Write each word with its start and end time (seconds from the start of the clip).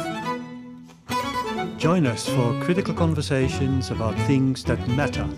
Join 1.77 2.07
us 2.07 2.27
for 2.27 2.59
critical 2.63 2.95
conversations 2.95 3.91
about 3.91 4.15
things 4.25 4.63
that 4.63 4.87
matter. 4.87 5.29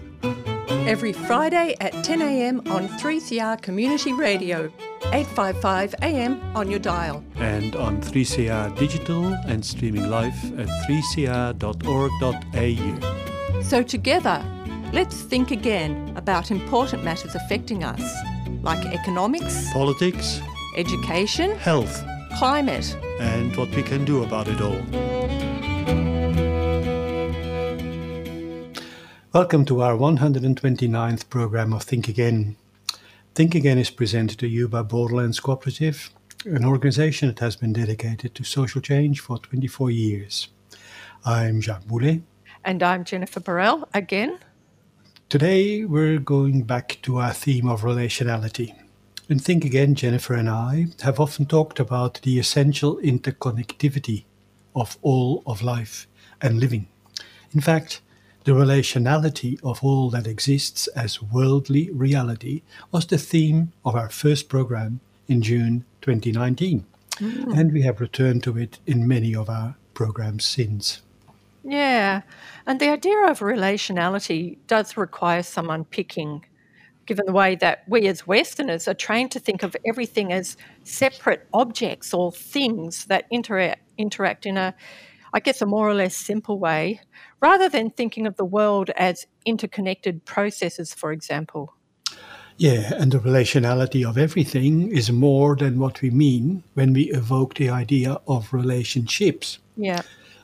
Every 0.88 1.12
Friday 1.12 1.76
at 1.82 1.92
10am 1.96 2.72
on 2.72 2.88
3CR 2.88 3.62
Community 3.62 4.14
Radio, 4.14 4.72
855 5.14 5.96
AM 6.04 6.40
on 6.56 6.70
your 6.70 6.80
dial. 6.80 7.22
And 7.36 7.76
on 7.76 8.02
3CR 8.02 8.78
Digital 8.78 9.26
and 9.46 9.64
streaming 9.66 10.10
live 10.10 10.34
at 10.60 10.68
3cr.org.au. 10.88 11.52
So, 13.62 13.84
together, 13.84 14.42
let's 14.94 15.22
think 15.22 15.52
again 15.52 16.14
about 16.16 16.50
important 16.50 17.04
matters 17.04 17.36
affecting 17.36 17.84
us, 17.84 18.02
like 18.64 18.86
economics, 18.86 19.72
Politics, 19.74 20.40
education, 20.78 21.52
health, 21.58 22.04
climate. 22.38 22.96
and 23.20 23.54
what 23.58 23.70
we 23.76 23.84
can 23.84 24.06
do 24.06 24.24
about 24.24 24.48
it 24.48 24.62
all. 24.62 24.82
Welcome 29.34 29.66
to 29.66 29.82
our 29.82 29.96
129th 29.98 31.30
program 31.30 31.74
of 31.74 31.84
Think 31.84 32.08
Again. 32.08 32.56
Think 33.34 33.56
Again 33.56 33.78
is 33.78 33.90
presented 33.90 34.40
to 34.40 34.48
you 34.48 34.68
by 34.68 34.82
Borderlands 34.82 35.40
Cooperative, 35.40 36.12
an 36.44 36.66
organization 36.66 37.30
that 37.30 37.40
has 37.40 37.56
been 37.56 37.72
dedicated 37.72 38.36
to 38.36 38.44
social 38.44 38.82
change 38.82 39.22
for 39.22 39.38
24 39.38 39.90
years. 39.90 40.50
I'm 41.24 41.62
Jacques 41.62 41.86
Boulet. 41.86 42.24
And 42.66 42.84
I'm 42.84 43.06
Jennifer 43.06 43.40
Burrell 43.40 43.88
again. 43.94 44.38
Today 45.30 45.86
we're 45.86 46.20
going 46.20 46.64
back 46.64 47.00
to 47.04 47.20
our 47.20 47.32
theme 47.32 47.70
of 47.70 47.84
relationality. 47.84 48.76
In 49.30 49.40
Think 49.40 49.64
Again, 49.64 49.96
Jennifer 49.96 50.34
and 50.34 50.50
I 50.50 50.88
have 51.02 51.18
often 51.18 51.46
talked 51.46 51.80
about 51.80 52.20
the 52.24 52.38
essential 52.38 52.98
interconnectivity 52.98 54.26
of 54.76 54.98
all 55.02 55.42
of 55.46 55.62
life 55.62 56.06
and 56.42 56.60
living. 56.60 56.90
In 57.54 57.62
fact, 57.62 58.02
the 58.44 58.54
relationality 58.54 59.60
of 59.64 59.84
all 59.84 60.10
that 60.10 60.26
exists 60.26 60.88
as 60.88 61.22
worldly 61.22 61.90
reality 61.92 62.64
was 62.92 63.06
the 63.06 63.18
theme 63.18 63.72
of 63.86 63.96
our 63.96 64.10
first 64.10 64.50
program 64.50 65.00
in 65.28 65.42
June 65.42 65.86
2019. 66.02 66.86
Mm. 67.18 67.58
And 67.58 67.72
we 67.72 67.84
have 67.84 68.02
returned 68.02 68.44
to 68.44 68.58
it 68.58 68.80
in 68.88 69.08
many 69.08 69.36
of 69.36 69.50
our 69.50 69.76
programs 69.94 70.44
since. 70.44 71.02
Yeah, 71.64 72.22
and 72.66 72.80
the 72.80 72.90
idea 72.90 73.28
of 73.28 73.40
relationality 73.40 74.58
does 74.66 74.98
require 74.98 75.44
some 75.44 75.70
unpicking, 75.70 76.44
given 77.06 77.28
the 77.28 77.34
way 77.34 77.56
that 77.56 77.84
we 77.88 78.08
as 78.08 78.26
Westerners 78.26 78.88
are 78.88 78.96
trained 78.96 79.32
to 79.32 79.40
think 79.40 79.62
of 79.62 79.76
everything 79.86 80.34
as 80.34 80.58
separate 80.84 81.48
objects 81.54 82.14
or 82.16 82.32
things 82.32 83.06
that 83.06 83.28
interact, 83.30 83.84
interact 84.00 84.48
in 84.48 84.58
a, 84.58 84.74
I 85.34 85.40
guess, 85.40 85.62
a 85.62 85.66
more 85.66 85.90
or 85.90 85.94
less 85.94 86.16
simple 86.16 86.60
way, 86.60 87.02
rather 87.42 87.70
than 87.70 87.90
thinking 87.90 88.28
of 88.28 88.36
the 88.36 88.46
world 88.46 88.90
as 88.98 89.26
interconnected 89.46 90.26
processes, 90.26 90.94
for 90.94 91.12
example. 91.12 91.74
Yeah, 92.58 92.94
and 92.96 93.12
the 93.12 93.20
relationality 93.20 94.08
of 94.08 94.18
everything 94.18 94.92
is 94.92 95.12
more 95.12 95.56
than 95.56 95.80
what 95.80 96.02
we 96.02 96.10
mean 96.12 96.64
when 96.76 96.94
we 96.94 97.12
evoke 97.12 97.56
the 97.56 97.70
idea 97.70 98.20
of 98.28 98.54
relationships. 98.54 99.58
Yeah. 99.78 100.02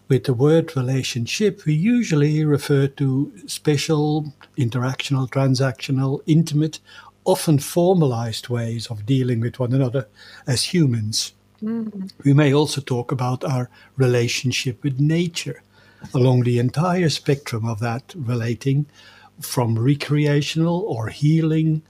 With 0.08 0.24
the 0.24 0.34
word 0.34 0.76
relationship, 0.76 1.66
we 1.66 1.74
usually 1.74 2.46
refer 2.46 2.88
to 2.88 3.32
special, 3.46 4.34
interactional, 4.58 5.30
transactional, 5.30 6.22
intimate, 6.26 6.80
often 7.26 7.60
formalized 7.60 8.48
ways 8.48 8.88
of 8.88 9.06
dealing 9.06 9.42
with 9.42 9.60
one 9.60 9.73
another 9.73 10.08
as 10.48 10.64
humans. 10.64 11.34
We 11.62 12.34
may 12.34 12.54
also 12.54 12.82
talk 12.82 13.12
about 13.12 13.44
our 13.44 13.70
relationship 13.95 14.84
with 14.84 15.00
nature 15.00 15.62
along 16.14 16.42
the 16.42 16.60
entire 16.60 17.10
spectrum 17.10 17.66
of 17.66 17.80
that 17.80 18.14
relating 18.16 18.86
from 19.40 19.80
recreational 19.80 20.82
or 20.88 21.08
healing 21.08 21.82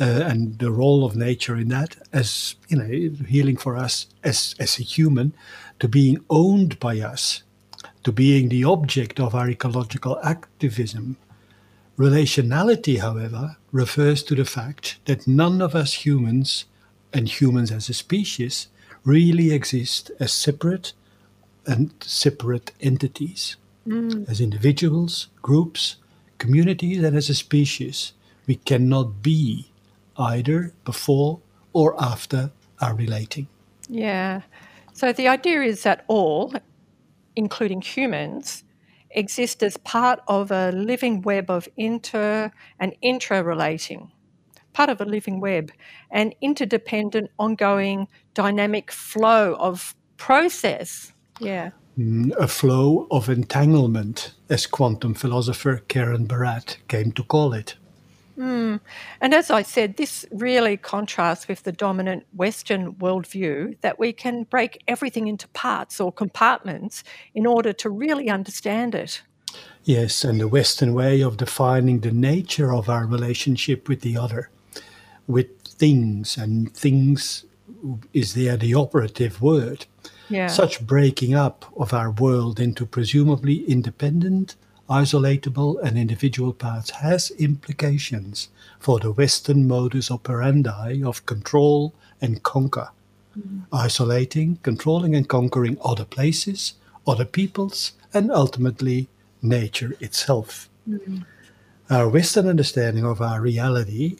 uh, 0.00 0.04
and 0.04 0.58
the 0.58 0.70
role 0.70 1.04
of 1.04 1.16
nature 1.16 1.56
in 1.56 1.68
that 1.68 1.96
as 2.12 2.56
you 2.68 2.76
know 2.76 3.26
healing 3.26 3.56
for 3.56 3.76
us 3.76 4.06
as 4.24 4.54
as 4.58 4.78
a 4.78 4.82
human 4.82 5.34
to 5.78 5.86
being 5.86 6.24
owned 6.30 6.80
by 6.80 6.98
us 7.00 7.42
to 8.04 8.12
being 8.12 8.48
the 8.48 8.64
object 8.64 9.20
of 9.20 9.34
our 9.34 9.48
ecological 9.48 10.18
activism. 10.24 11.16
Relationality 11.98 12.98
however 12.98 13.56
refers 13.70 14.22
to 14.24 14.34
the 14.34 14.44
fact 14.44 14.98
that 15.04 15.28
none 15.28 15.60
of 15.60 15.74
us 15.74 16.04
humans 16.04 16.64
and 17.12 17.28
humans 17.28 17.70
as 17.70 17.88
a 17.88 17.94
species 17.94 18.68
really 19.04 19.52
exist 19.52 20.10
as 20.20 20.32
separate 20.32 20.92
and 21.66 21.92
separate 22.00 22.72
entities 22.80 23.56
mm. 23.86 24.28
as 24.28 24.40
individuals, 24.40 25.28
groups, 25.42 25.96
communities, 26.38 27.02
and 27.02 27.16
as 27.16 27.28
a 27.28 27.34
species, 27.34 28.12
we 28.46 28.56
cannot 28.56 29.22
be 29.22 29.70
either 30.16 30.72
before 30.84 31.40
or 31.72 32.00
after 32.02 32.50
our 32.80 32.94
relating. 32.94 33.46
Yeah. 33.88 34.42
So 34.92 35.12
the 35.12 35.28
idea 35.28 35.62
is 35.62 35.84
that 35.84 36.04
all, 36.08 36.54
including 37.36 37.80
humans, 37.80 38.64
exist 39.10 39.62
as 39.62 39.76
part 39.78 40.20
of 40.28 40.50
a 40.50 40.72
living 40.72 41.22
web 41.22 41.50
of 41.50 41.68
inter 41.76 42.50
and 42.78 42.94
intra 43.02 43.42
relating, 43.42 44.10
part 44.72 44.90
of 44.90 45.00
a 45.00 45.04
living 45.04 45.40
web, 45.40 45.70
an 46.10 46.32
interdependent, 46.40 47.30
ongoing, 47.38 48.08
dynamic 48.34 48.90
flow 48.90 49.54
of 49.54 49.94
process. 50.16 51.12
Yeah. 51.40 51.70
Mm, 51.98 52.32
A 52.36 52.48
flow 52.48 53.06
of 53.10 53.28
entanglement, 53.28 54.32
as 54.48 54.66
quantum 54.66 55.14
philosopher 55.14 55.82
Karen 55.88 56.26
Barad 56.26 56.76
came 56.88 57.12
to 57.12 57.22
call 57.22 57.52
it. 57.52 57.76
And 58.38 58.80
as 59.34 59.50
I 59.50 59.62
said, 59.62 59.96
this 59.96 60.26
really 60.32 60.76
contrasts 60.76 61.46
with 61.46 61.62
the 61.62 61.70
dominant 61.70 62.24
Western 62.34 62.94
worldview 62.94 63.76
that 63.82 64.00
we 64.00 64.12
can 64.12 64.44
break 64.44 64.82
everything 64.88 65.28
into 65.28 65.46
parts 65.48 66.00
or 66.00 66.10
compartments 66.10 67.04
in 67.34 67.46
order 67.46 67.72
to 67.74 67.90
really 67.90 68.28
understand 68.28 68.94
it. 68.94 69.22
Yes, 69.84 70.24
and 70.24 70.40
the 70.40 70.48
Western 70.48 70.92
way 70.92 71.22
of 71.22 71.36
defining 71.36 72.00
the 72.00 72.10
nature 72.10 72.72
of 72.72 72.88
our 72.88 73.06
relationship 73.06 73.88
with 73.88 74.00
the 74.00 74.16
other, 74.16 74.50
with 75.26 75.48
things, 75.62 76.36
and 76.36 76.72
things 76.74 77.44
is 78.12 78.34
there 78.34 78.56
the 78.56 78.74
operative 78.74 79.40
word. 79.40 79.86
Yeah. 80.28 80.46
Such 80.46 80.86
breaking 80.86 81.34
up 81.34 81.66
of 81.76 81.92
our 81.92 82.10
world 82.10 82.58
into 82.60 82.86
presumably 82.86 83.64
independent, 83.64 84.56
isolatable, 84.88 85.80
and 85.82 85.98
individual 85.98 86.52
parts 86.52 86.90
has 86.90 87.30
implications 87.32 88.48
for 88.78 88.98
the 89.00 89.12
Western 89.12 89.66
modus 89.66 90.10
operandi 90.10 91.02
of 91.02 91.26
control 91.26 91.94
and 92.20 92.42
conquer. 92.42 92.90
Mm-hmm. 93.38 93.74
Isolating, 93.74 94.58
controlling, 94.62 95.14
and 95.14 95.28
conquering 95.28 95.78
other 95.84 96.04
places, 96.04 96.74
other 97.06 97.24
peoples, 97.24 97.92
and 98.12 98.30
ultimately 98.30 99.08
nature 99.40 99.94
itself. 100.00 100.68
Mm-hmm. 100.88 101.20
Our 101.90 102.08
Western 102.08 102.46
understanding 102.48 103.04
of 103.04 103.20
our 103.20 103.40
reality, 103.40 104.18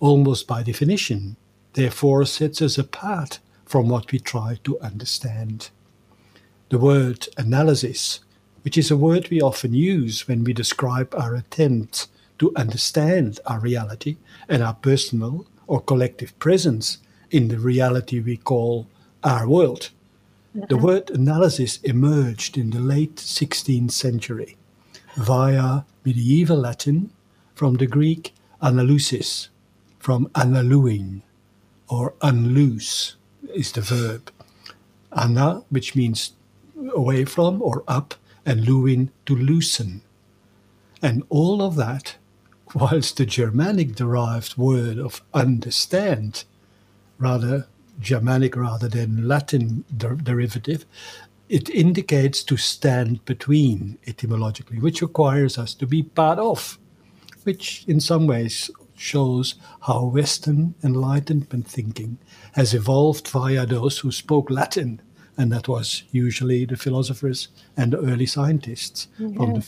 almost 0.00 0.46
by 0.46 0.62
definition, 0.62 1.36
therefore 1.74 2.24
sets 2.24 2.62
us 2.62 2.78
apart 2.78 3.38
from 3.64 3.88
what 3.88 4.10
we 4.12 4.18
try 4.18 4.58
to 4.64 4.80
understand. 4.80 5.70
The 6.70 6.78
word 6.78 7.28
analysis, 7.36 8.20
which 8.62 8.78
is 8.78 8.90
a 8.90 8.96
word 8.96 9.28
we 9.28 9.40
often 9.40 9.74
use 9.74 10.26
when 10.28 10.44
we 10.44 10.52
describe 10.52 11.14
our 11.14 11.34
attempts 11.34 12.08
to 12.38 12.52
understand 12.56 13.40
our 13.46 13.60
reality 13.60 14.16
and 14.48 14.62
our 14.62 14.74
personal 14.74 15.46
or 15.66 15.80
collective 15.80 16.38
presence 16.38 16.98
in 17.30 17.48
the 17.48 17.58
reality 17.58 18.20
we 18.20 18.36
call 18.36 18.86
our 19.22 19.48
world. 19.48 19.90
The 20.54 20.76
uh-huh. 20.76 20.86
word 20.86 21.10
analysis 21.10 21.78
emerged 21.82 22.56
in 22.56 22.70
the 22.70 22.80
late 22.80 23.16
16th 23.16 23.92
century 23.92 24.56
via 25.16 25.82
medieval 26.04 26.58
Latin 26.58 27.10
from 27.54 27.74
the 27.74 27.86
Greek 27.86 28.34
analusis, 28.60 29.50
from 30.08 30.26
analuein 30.28 31.20
or 31.86 32.14
unloose 32.22 33.16
is 33.54 33.72
the 33.72 33.82
verb. 33.82 34.30
Ana, 35.12 35.64
which 35.68 35.94
means 35.94 36.32
away 36.94 37.26
from 37.26 37.60
or 37.60 37.84
up, 37.86 38.14
and 38.46 38.66
luin, 38.66 39.10
to 39.26 39.36
loosen. 39.36 40.00
And 41.02 41.24
all 41.28 41.60
of 41.60 41.76
that, 41.76 42.16
whilst 42.74 43.18
the 43.18 43.26
Germanic 43.26 43.96
derived 43.96 44.56
word 44.56 44.96
of 44.96 45.20
understand 45.34 46.44
rather 47.18 47.66
Germanic 48.00 48.56
rather 48.56 48.88
than 48.88 49.28
Latin 49.28 49.84
der- 49.94 50.14
derivative, 50.14 50.86
it 51.50 51.68
indicates 51.68 52.42
to 52.44 52.56
stand 52.56 53.22
between 53.26 53.98
etymologically, 54.06 54.78
which 54.78 55.02
requires 55.02 55.58
us 55.58 55.74
to 55.74 55.86
be 55.86 56.02
part 56.02 56.38
of, 56.38 56.78
which 57.42 57.84
in 57.86 58.00
some 58.00 58.26
ways 58.26 58.70
shows 58.98 59.54
how 59.82 60.04
Western 60.04 60.74
Enlightenment 60.82 61.66
thinking 61.66 62.18
has 62.52 62.74
evolved 62.74 63.28
via 63.28 63.64
those 63.64 63.98
who 63.98 64.10
spoke 64.10 64.50
Latin, 64.50 65.00
and 65.36 65.52
that 65.52 65.68
was 65.68 66.02
usually 66.10 66.64
the 66.64 66.76
philosophers 66.76 67.48
and 67.76 67.92
the 67.92 67.98
early 67.98 68.26
scientists. 68.26 69.08
Yeah. 69.18 69.28
The, 69.28 69.66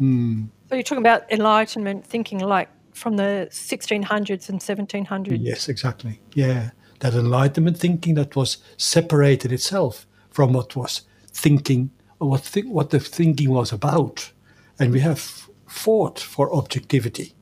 mm. 0.00 0.48
So 0.68 0.74
you're 0.74 0.82
talking 0.82 1.04
about 1.04 1.30
Enlightenment 1.30 2.04
thinking 2.04 2.40
like 2.40 2.68
from 2.92 3.16
the 3.16 3.48
1600s 3.50 4.48
and 4.48 4.60
1700s. 4.60 5.38
Yes, 5.40 5.68
exactly. 5.68 6.20
Yeah, 6.34 6.70
that 7.00 7.14
Enlightenment 7.14 7.78
thinking 7.78 8.14
that 8.14 8.34
was 8.34 8.58
separated 8.76 9.52
itself 9.52 10.06
from 10.30 10.52
what 10.52 10.74
was 10.74 11.02
thinking, 11.30 11.90
what 12.18 12.44
th- 12.44 12.66
what 12.66 12.90
the 12.90 12.98
thinking 13.00 13.50
was 13.50 13.72
about, 13.72 14.32
and 14.78 14.92
we 14.92 15.00
have 15.00 15.48
fought 15.66 16.18
for 16.18 16.52
objectivity 16.54 17.35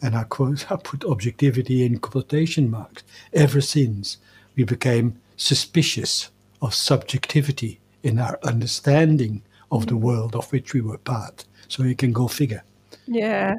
and 0.00 0.14
I, 0.14 0.24
quote, 0.24 0.70
I 0.70 0.76
put 0.76 1.04
objectivity 1.04 1.84
in 1.84 1.98
quotation 1.98 2.70
marks, 2.70 3.02
ever 3.32 3.60
since 3.60 4.18
we 4.56 4.64
became 4.64 5.20
suspicious 5.36 6.30
of 6.60 6.74
subjectivity 6.74 7.80
in 8.02 8.18
our 8.18 8.38
understanding 8.42 9.42
of 9.70 9.86
the 9.86 9.96
world 9.96 10.34
of 10.34 10.50
which 10.52 10.74
we 10.74 10.80
were 10.80 10.98
part. 10.98 11.44
So 11.68 11.82
you 11.82 11.94
can 11.94 12.12
go 12.12 12.28
figure. 12.28 12.64
Yeah. 13.06 13.54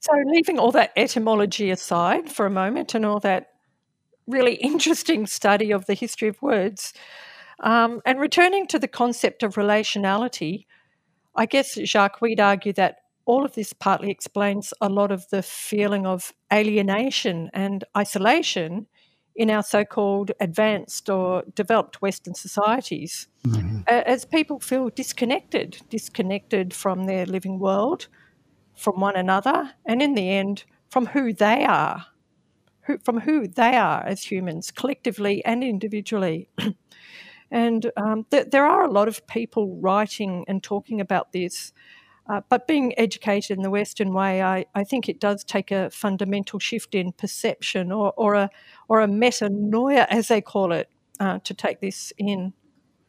So 0.00 0.12
leaving 0.26 0.58
all 0.58 0.72
that 0.72 0.92
etymology 0.96 1.70
aside 1.70 2.30
for 2.30 2.46
a 2.46 2.50
moment 2.50 2.94
and 2.94 3.06
all 3.06 3.20
that 3.20 3.50
really 4.26 4.54
interesting 4.70 5.26
study 5.26 5.72
of 5.72 5.86
the 5.86 5.94
history 5.94 6.28
of 6.28 6.40
words, 6.42 6.92
um, 7.60 8.00
and 8.04 8.18
returning 8.18 8.66
to 8.68 8.78
the 8.78 8.88
concept 8.88 9.42
of 9.42 9.54
relationality, 9.54 10.66
I 11.36 11.46
guess, 11.46 11.78
Jacques, 11.84 12.20
we'd 12.20 12.40
argue 12.40 12.72
that 12.74 13.01
all 13.24 13.44
of 13.44 13.54
this 13.54 13.72
partly 13.72 14.10
explains 14.10 14.74
a 14.80 14.88
lot 14.88 15.12
of 15.12 15.28
the 15.30 15.42
feeling 15.42 16.06
of 16.06 16.32
alienation 16.52 17.50
and 17.52 17.84
isolation 17.96 18.86
in 19.34 19.50
our 19.50 19.62
so 19.62 19.84
called 19.84 20.30
advanced 20.40 21.08
or 21.08 21.42
developed 21.54 22.02
Western 22.02 22.34
societies. 22.34 23.28
Mm-hmm. 23.46 23.80
As 23.86 24.24
people 24.24 24.60
feel 24.60 24.90
disconnected, 24.90 25.78
disconnected 25.88 26.74
from 26.74 27.06
their 27.06 27.24
living 27.24 27.58
world, 27.58 28.08
from 28.76 29.00
one 29.00 29.16
another, 29.16 29.72
and 29.86 30.02
in 30.02 30.14
the 30.14 30.30
end, 30.30 30.64
from 30.90 31.06
who 31.06 31.32
they 31.32 31.64
are, 31.64 32.06
who, 32.82 32.98
from 32.98 33.20
who 33.20 33.46
they 33.48 33.76
are 33.76 34.04
as 34.04 34.24
humans, 34.24 34.70
collectively 34.70 35.44
and 35.44 35.64
individually. 35.64 36.50
and 37.50 37.90
um, 37.96 38.26
th- 38.30 38.50
there 38.50 38.66
are 38.66 38.84
a 38.84 38.90
lot 38.90 39.08
of 39.08 39.26
people 39.26 39.78
writing 39.80 40.44
and 40.48 40.62
talking 40.62 41.00
about 41.00 41.32
this. 41.32 41.72
Uh, 42.28 42.40
but 42.48 42.68
being 42.68 42.96
educated 42.98 43.56
in 43.56 43.62
the 43.62 43.70
Western 43.70 44.12
way, 44.14 44.42
I, 44.42 44.66
I 44.74 44.84
think 44.84 45.08
it 45.08 45.20
does 45.20 45.42
take 45.42 45.70
a 45.70 45.90
fundamental 45.90 46.58
shift 46.58 46.94
in 46.94 47.12
perception 47.12 47.90
or, 47.90 48.12
or, 48.16 48.34
a, 48.34 48.50
or 48.88 49.00
a 49.00 49.08
metanoia, 49.08 50.06
as 50.08 50.28
they 50.28 50.40
call 50.40 50.72
it, 50.72 50.88
uh, 51.18 51.40
to 51.44 51.54
take 51.54 51.80
this 51.80 52.12
in. 52.18 52.52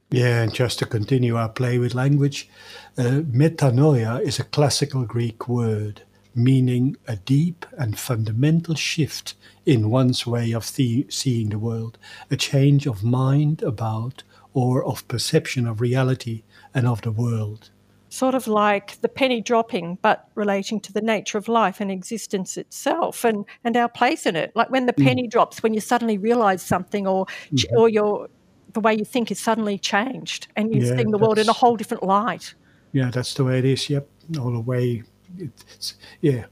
Yeah, 0.09 0.41
and 0.41 0.53
just 0.53 0.79
to 0.79 0.85
continue 0.85 1.35
our 1.35 1.49
play 1.49 1.77
with 1.77 1.95
language, 1.95 2.49
uh, 2.97 3.21
metanoia 3.31 4.21
is 4.21 4.39
a 4.39 4.43
classical 4.43 5.05
Greek 5.05 5.47
word 5.47 6.03
meaning 6.35 6.97
a 7.07 7.15
deep 7.15 7.65
and 7.77 7.97
fundamental 7.97 8.75
shift 8.75 9.35
in 9.65 9.89
one's 9.89 10.25
way 10.25 10.51
of 10.51 10.73
the- 10.75 11.05
seeing 11.09 11.49
the 11.49 11.59
world, 11.59 11.97
a 12.31 12.35
change 12.35 12.85
of 12.85 13.03
mind 13.03 13.61
about 13.61 14.23
or 14.53 14.83
of 14.83 15.07
perception 15.07 15.67
of 15.67 15.81
reality 15.81 16.43
and 16.73 16.87
of 16.87 17.01
the 17.01 17.11
world 17.11 17.69
sort 18.13 18.35
of 18.35 18.47
like 18.47 19.01
the 19.01 19.09
penny 19.09 19.41
dropping, 19.41 19.97
but 20.03 20.29
relating 20.35 20.79
to 20.79 20.93
the 20.93 21.01
nature 21.01 21.39
of 21.39 21.47
life 21.47 21.81
and 21.81 21.89
existence 21.91 22.57
itself 22.57 23.25
and, 23.25 23.43
and 23.63 23.75
our 23.75 23.89
place 23.89 24.27
in 24.27 24.35
it. 24.35 24.51
Like 24.55 24.69
when 24.69 24.85
the 24.85 24.93
mm. 24.93 25.03
penny 25.03 25.23
mm. 25.27 25.31
drops, 25.31 25.63
when 25.63 25.73
you 25.73 25.81
suddenly 25.81 26.19
realize 26.19 26.61
something 26.61 27.07
or, 27.07 27.25
mm-hmm. 27.25 27.75
or 27.75 27.89
your, 27.89 28.29
the 28.73 28.81
way 28.81 28.93
you 28.93 29.03
think 29.03 29.31
is 29.31 29.39
suddenly 29.39 29.79
changed 29.79 30.47
and 30.55 30.71
you're 30.71 30.85
yeah, 30.85 30.95
seeing 30.95 31.09
the 31.09 31.17
world 31.17 31.39
in 31.39 31.49
a 31.49 31.53
whole 31.53 31.75
different 31.75 32.03
light. 32.03 32.53
Yeah, 32.91 33.09
that's 33.09 33.33
the 33.33 33.45
way 33.45 33.57
it 33.57 33.65
is. 33.65 33.89
Yep. 33.89 34.07
All 34.39 34.51
the 34.51 34.59
way. 34.59 35.01
It's, 35.39 35.95
yeah. 36.21 36.45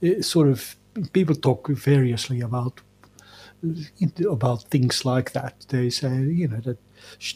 It's 0.00 0.28
sort 0.28 0.46
of, 0.46 0.76
people 1.12 1.34
talk 1.34 1.66
variously 1.68 2.40
about 2.40 2.80
about 4.30 4.62
things 4.70 5.04
like 5.04 5.32
that. 5.32 5.66
They 5.68 5.90
say, 5.90 6.08
you 6.08 6.48
know, 6.48 6.60
that 6.60 6.78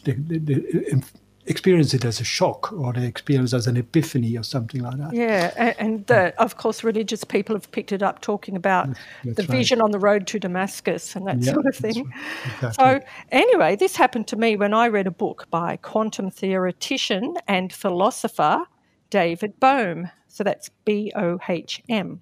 the, 0.03 0.13
the, 0.13 0.39
the 0.39 1.03
experience 1.47 1.93
it 1.93 2.03
as 2.05 2.19
a 2.19 2.23
shock 2.23 2.71
or 2.73 2.93
they 2.93 3.05
experience 3.05 3.53
it 3.53 3.57
as 3.57 3.67
an 3.67 3.77
epiphany 3.77 4.37
or 4.37 4.43
something 4.43 4.81
like 4.81 4.97
that. 4.97 5.13
Yeah, 5.13 5.53
and, 5.55 5.75
and 5.79 6.11
uh, 6.11 6.31
of 6.37 6.57
course, 6.57 6.83
religious 6.83 7.23
people 7.23 7.55
have 7.55 7.71
picked 7.71 7.91
it 7.91 8.01
up 8.01 8.21
talking 8.21 8.55
about 8.55 8.87
that's 9.23 9.37
the 9.37 9.43
right. 9.43 9.49
vision 9.49 9.81
on 9.81 9.91
the 9.91 9.99
road 9.99 10.27
to 10.27 10.39
Damascus 10.39 11.15
and 11.15 11.27
that 11.27 11.41
yeah, 11.41 11.53
sort 11.53 11.65
of 11.65 11.75
thing. 11.75 12.05
Right. 12.05 12.15
Exactly. 12.55 12.71
So, 12.83 12.99
anyway, 13.31 13.75
this 13.75 13.95
happened 13.95 14.27
to 14.27 14.35
me 14.35 14.55
when 14.55 14.73
I 14.73 14.87
read 14.87 15.07
a 15.07 15.11
book 15.11 15.47
by 15.49 15.77
quantum 15.77 16.31
theoretician 16.31 17.35
and 17.47 17.71
philosopher 17.71 18.65
David 19.09 19.59
Bohm. 19.59 20.09
So 20.27 20.43
that's 20.43 20.69
B 20.83 21.11
O 21.15 21.39
H 21.47 21.81
M. 21.87 22.21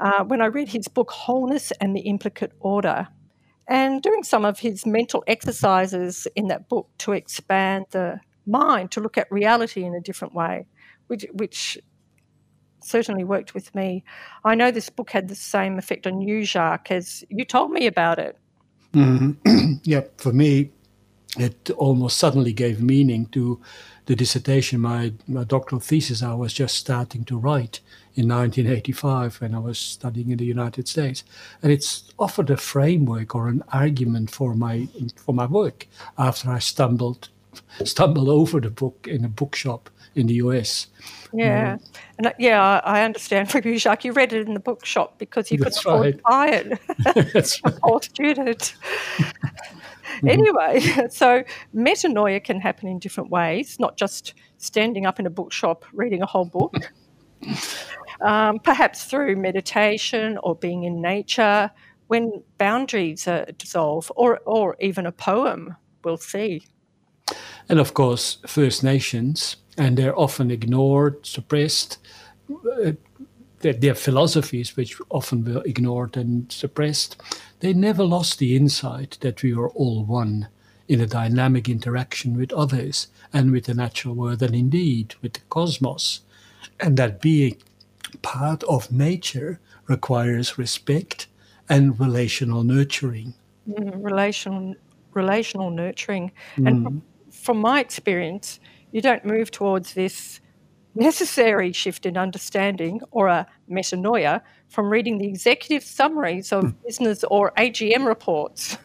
Uh, 0.00 0.22
when 0.22 0.40
I 0.40 0.46
read 0.46 0.68
his 0.68 0.86
book 0.86 1.10
Wholeness 1.10 1.72
and 1.80 1.96
the 1.96 2.02
Implicate 2.02 2.52
Order, 2.60 3.08
and 3.68 4.02
doing 4.02 4.24
some 4.24 4.44
of 4.44 4.58
his 4.58 4.86
mental 4.86 5.22
exercises 5.26 6.26
in 6.34 6.48
that 6.48 6.68
book 6.68 6.88
to 6.98 7.12
expand 7.12 7.86
the 7.90 8.20
mind 8.46 8.90
to 8.92 9.00
look 9.00 9.18
at 9.18 9.30
reality 9.30 9.84
in 9.84 9.94
a 9.94 10.00
different 10.00 10.34
way, 10.34 10.66
which, 11.06 11.26
which 11.32 11.78
certainly 12.82 13.24
worked 13.24 13.54
with 13.54 13.74
me. 13.74 14.02
I 14.44 14.54
know 14.54 14.70
this 14.70 14.88
book 14.88 15.10
had 15.10 15.28
the 15.28 15.34
same 15.34 15.78
effect 15.78 16.06
on 16.06 16.22
you, 16.22 16.44
Jacques, 16.44 16.90
as 16.90 17.24
you 17.28 17.44
told 17.44 17.70
me 17.70 17.86
about 17.86 18.18
it. 18.18 18.38
Mm-hmm. 18.94 19.72
yeah, 19.84 20.02
for 20.16 20.32
me, 20.32 20.70
it 21.36 21.70
almost 21.76 22.16
suddenly 22.16 22.54
gave 22.54 22.80
meaning 22.80 23.26
to 23.26 23.60
the 24.06 24.16
dissertation, 24.16 24.80
my, 24.80 25.12
my 25.26 25.44
doctoral 25.44 25.80
thesis 25.80 26.22
I 26.22 26.32
was 26.32 26.54
just 26.54 26.76
starting 26.76 27.24
to 27.26 27.36
write 27.36 27.80
in 28.18 28.28
1985 28.28 29.40
when 29.40 29.54
I 29.54 29.60
was 29.60 29.78
studying 29.78 30.30
in 30.30 30.38
the 30.38 30.44
United 30.44 30.88
States, 30.88 31.22
and 31.62 31.70
it's 31.70 32.12
offered 32.18 32.50
a 32.50 32.56
framework 32.56 33.36
or 33.36 33.46
an 33.46 33.62
argument 33.72 34.30
for 34.30 34.54
my 34.54 34.88
for 35.14 35.32
my 35.32 35.46
work 35.46 35.86
after 36.18 36.50
I 36.50 36.58
stumbled 36.58 37.28
stumbled 37.84 38.28
over 38.28 38.60
the 38.60 38.70
book 38.70 39.06
in 39.08 39.24
a 39.24 39.28
bookshop 39.28 39.88
in 40.16 40.26
the 40.26 40.34
US. 40.34 40.88
Yeah, 41.32 41.74
um, 41.74 41.80
and 42.18 42.34
yeah, 42.40 42.80
I 42.82 43.04
understand 43.04 43.52
from 43.52 43.62
you, 43.64 43.78
Jacques. 43.78 44.04
You 44.04 44.12
read 44.12 44.32
it 44.32 44.48
in 44.48 44.54
the 44.54 44.60
bookshop 44.60 45.18
because 45.18 45.52
you 45.52 45.58
couldn't 45.58 45.78
afford 45.78 46.16
to 46.16 46.22
buy 46.24 46.48
it. 46.48 46.80
That's 47.32 47.62
right. 47.64 47.74
Poor 47.82 48.02
student. 48.02 48.74
Mm-hmm. 50.08 50.28
Anyway, 50.28 51.08
so 51.10 51.44
metanoia 51.72 52.42
can 52.42 52.60
happen 52.60 52.88
in 52.88 52.98
different 52.98 53.30
ways, 53.30 53.78
not 53.78 53.96
just 53.96 54.34
standing 54.56 55.06
up 55.06 55.20
in 55.20 55.26
a 55.26 55.30
bookshop 55.30 55.84
reading 55.92 56.22
a 56.22 56.26
whole 56.26 56.46
book. 56.46 56.74
Um, 58.20 58.58
perhaps 58.58 59.04
through 59.04 59.36
meditation 59.36 60.38
or 60.42 60.54
being 60.54 60.84
in 60.84 61.00
nature, 61.00 61.70
when 62.08 62.42
boundaries 62.56 63.28
are 63.28 63.44
dissolved, 63.58 64.10
or, 64.16 64.40
or 64.46 64.76
even 64.80 65.06
a 65.06 65.12
poem, 65.12 65.76
we'll 66.04 66.16
see. 66.16 66.62
And 67.68 67.78
of 67.78 67.94
course, 67.94 68.38
First 68.46 68.82
Nations, 68.82 69.56
and 69.76 69.96
they're 69.96 70.18
often 70.18 70.50
ignored, 70.50 71.24
suppressed. 71.26 71.98
Uh, 72.50 72.92
their 73.60 73.94
philosophies, 73.94 74.76
which 74.76 74.96
often 75.10 75.44
were 75.44 75.62
ignored 75.64 76.16
and 76.16 76.50
suppressed, 76.50 77.20
they 77.60 77.74
never 77.74 78.04
lost 78.04 78.38
the 78.38 78.56
insight 78.56 79.18
that 79.20 79.42
we 79.42 79.52
are 79.52 79.68
all 79.70 80.04
one 80.04 80.48
in 80.86 81.00
a 81.00 81.06
dynamic 81.06 81.68
interaction 81.68 82.36
with 82.36 82.52
others 82.52 83.08
and 83.32 83.50
with 83.52 83.64
the 83.64 83.74
natural 83.74 84.14
world 84.14 84.42
and 84.42 84.54
indeed 84.54 85.14
with 85.20 85.34
the 85.34 85.40
cosmos. 85.50 86.20
And 86.80 86.96
that 86.96 87.20
being 87.20 87.56
part 88.22 88.62
of 88.64 88.90
nature 88.92 89.60
requires 89.86 90.58
respect 90.58 91.26
and 91.68 91.98
relational 91.98 92.64
nurturing. 92.64 93.34
Mm, 93.68 94.02
relational, 94.02 94.74
relational 95.14 95.70
nurturing. 95.70 96.32
Mm. 96.56 96.68
And 96.68 96.82
from, 96.82 97.02
from 97.30 97.58
my 97.58 97.80
experience, 97.80 98.60
you 98.92 99.00
don't 99.00 99.24
move 99.24 99.50
towards 99.50 99.94
this 99.94 100.40
necessary 100.94 101.72
shift 101.72 102.06
in 102.06 102.16
understanding 102.16 103.00
or 103.10 103.28
a 103.28 103.46
metanoia 103.70 104.40
from 104.68 104.90
reading 104.90 105.18
the 105.18 105.28
executive 105.28 105.84
summaries 105.84 106.52
of 106.52 106.64
mm. 106.64 106.74
business 106.84 107.24
or 107.24 107.52
AGM 107.56 108.06
reports 108.06 108.76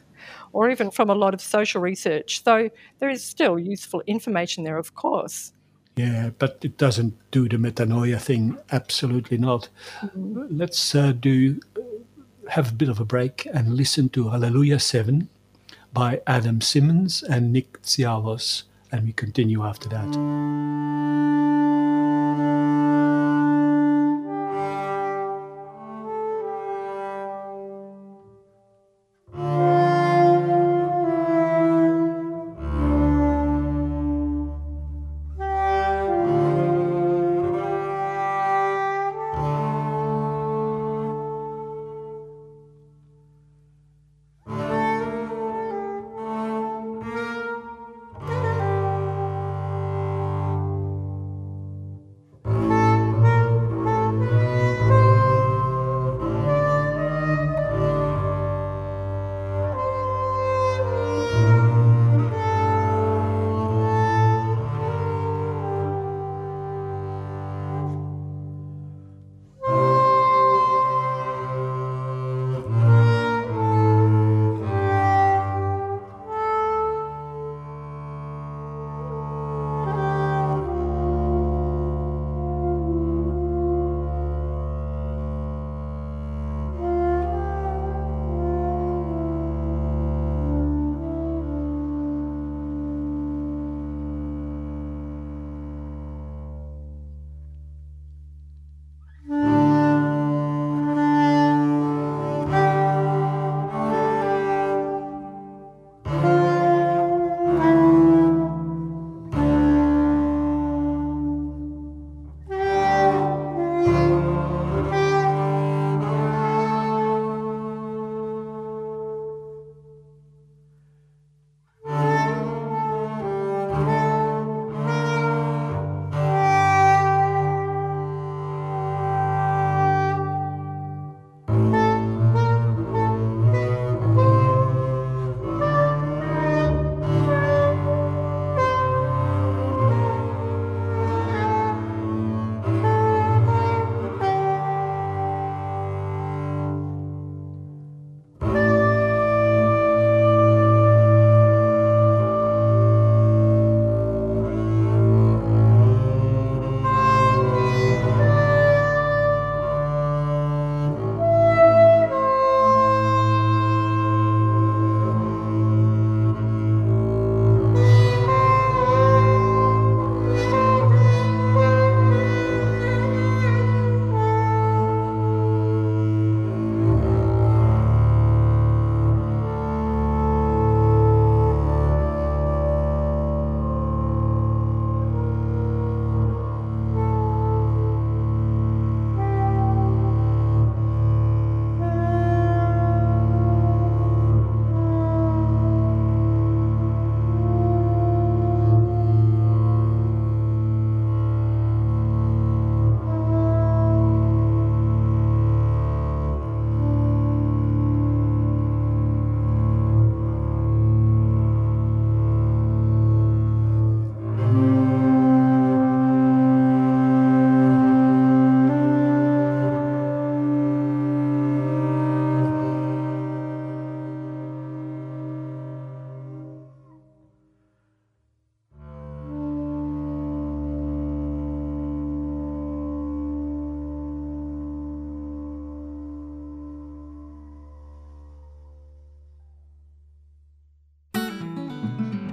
or 0.54 0.70
even 0.70 0.92
from 0.92 1.10
a 1.10 1.16
lot 1.16 1.34
of 1.34 1.42
social 1.42 1.82
research, 1.82 2.44
though 2.44 2.70
there 3.00 3.10
is 3.10 3.24
still 3.24 3.60
useful 3.60 4.02
information 4.06 4.64
there, 4.64 4.78
of 4.78 4.94
course. 4.94 5.52
Yeah, 5.96 6.32
but 6.40 6.60
it 6.64 6.78
doesn't 6.78 7.14
do 7.32 7.48
the 7.48 7.58
metanoia 7.58 8.20
thing. 8.20 8.58
Absolutely 8.72 9.38
not. 9.38 9.70
Mm-hmm. 10.02 10.58
Let's 10.58 10.96
uh, 10.96 11.12
do 11.12 11.60
have 12.50 12.72
a 12.72 12.74
bit 12.74 12.90
of 12.90 13.00
a 13.00 13.06
break 13.06 13.48
and 13.54 13.76
listen 13.76 14.10
to 14.10 14.30
Hallelujah 14.30 14.80
7 14.80 15.30
by 15.94 16.22
Adam 16.26 16.62
Simmons 16.62 17.22
and 17.24 17.54
Nick 17.54 17.82
Tsiavos. 17.84 18.64
And 18.92 19.06
we 19.06 19.14
continue 19.14 19.64
after 19.64 19.90
that. 19.90 21.14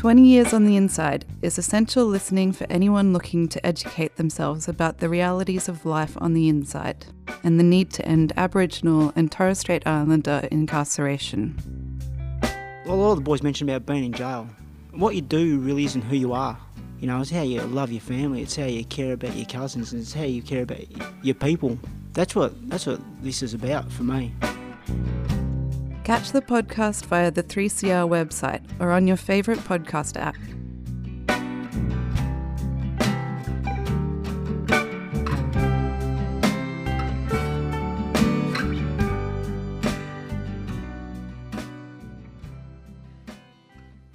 20 0.00 0.22
Years 0.22 0.54
on 0.54 0.64
the 0.64 0.78
Inside 0.78 1.26
is 1.42 1.58
essential 1.58 2.06
listening 2.06 2.52
for 2.52 2.66
anyone 2.70 3.12
looking 3.12 3.46
to 3.46 3.66
educate 3.66 4.16
themselves 4.16 4.66
about 4.66 4.96
the 4.96 5.10
realities 5.10 5.68
of 5.68 5.84
life 5.84 6.16
on 6.22 6.32
the 6.32 6.48
inside 6.48 7.04
and 7.44 7.60
the 7.60 7.62
need 7.62 7.90
to 7.90 8.02
end 8.06 8.32
Aboriginal 8.38 9.12
and 9.14 9.30
Torres 9.30 9.58
Strait 9.58 9.86
Islander 9.86 10.48
incarceration. 10.50 11.54
Well, 12.86 12.94
a 12.94 12.96
lot 12.96 13.10
of 13.10 13.18
the 13.18 13.24
boys 13.24 13.42
mentioned 13.42 13.68
about 13.68 13.84
being 13.84 14.04
in 14.04 14.14
jail. 14.14 14.48
What 14.92 15.16
you 15.16 15.20
do 15.20 15.58
really 15.58 15.84
isn't 15.84 16.00
who 16.00 16.16
you 16.16 16.32
are. 16.32 16.58
You 16.98 17.06
know, 17.06 17.20
it's 17.20 17.30
how 17.30 17.42
you 17.42 17.60
love 17.60 17.92
your 17.92 18.00
family. 18.00 18.40
It's 18.40 18.56
how 18.56 18.64
you 18.64 18.86
care 18.86 19.12
about 19.12 19.36
your 19.36 19.44
cousins. 19.44 19.92
And 19.92 20.00
it's 20.00 20.14
how 20.14 20.22
you 20.22 20.40
care 20.40 20.62
about 20.62 20.80
your 21.22 21.34
people. 21.34 21.78
That's 22.14 22.34
what 22.34 22.70
that's 22.70 22.86
what 22.86 23.02
this 23.22 23.42
is 23.42 23.52
about 23.52 23.92
for 23.92 24.04
me. 24.04 24.32
Catch 26.10 26.32
the 26.32 26.42
podcast 26.42 27.06
via 27.06 27.30
the 27.30 27.44
3CR 27.44 28.08
website 28.08 28.64
or 28.80 28.90
on 28.90 29.06
your 29.06 29.16
favourite 29.16 29.60
podcast 29.60 30.16
app. 30.18 30.34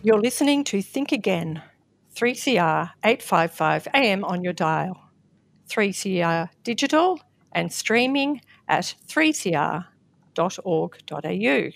You're 0.04 0.20
listening 0.20 0.66
to 0.66 0.82
Think 0.82 1.14
Again, 1.14 1.62
3CR 2.14 2.92
855 3.06 3.88
AM 3.94 4.26
on 4.26 4.44
your 4.44 4.52
dial. 4.52 4.98
3CR 5.70 6.50
digital 6.66 7.22
and 7.54 7.72
streaming 7.72 8.42
at 8.68 8.96
3cr.org.au. 10.36 11.72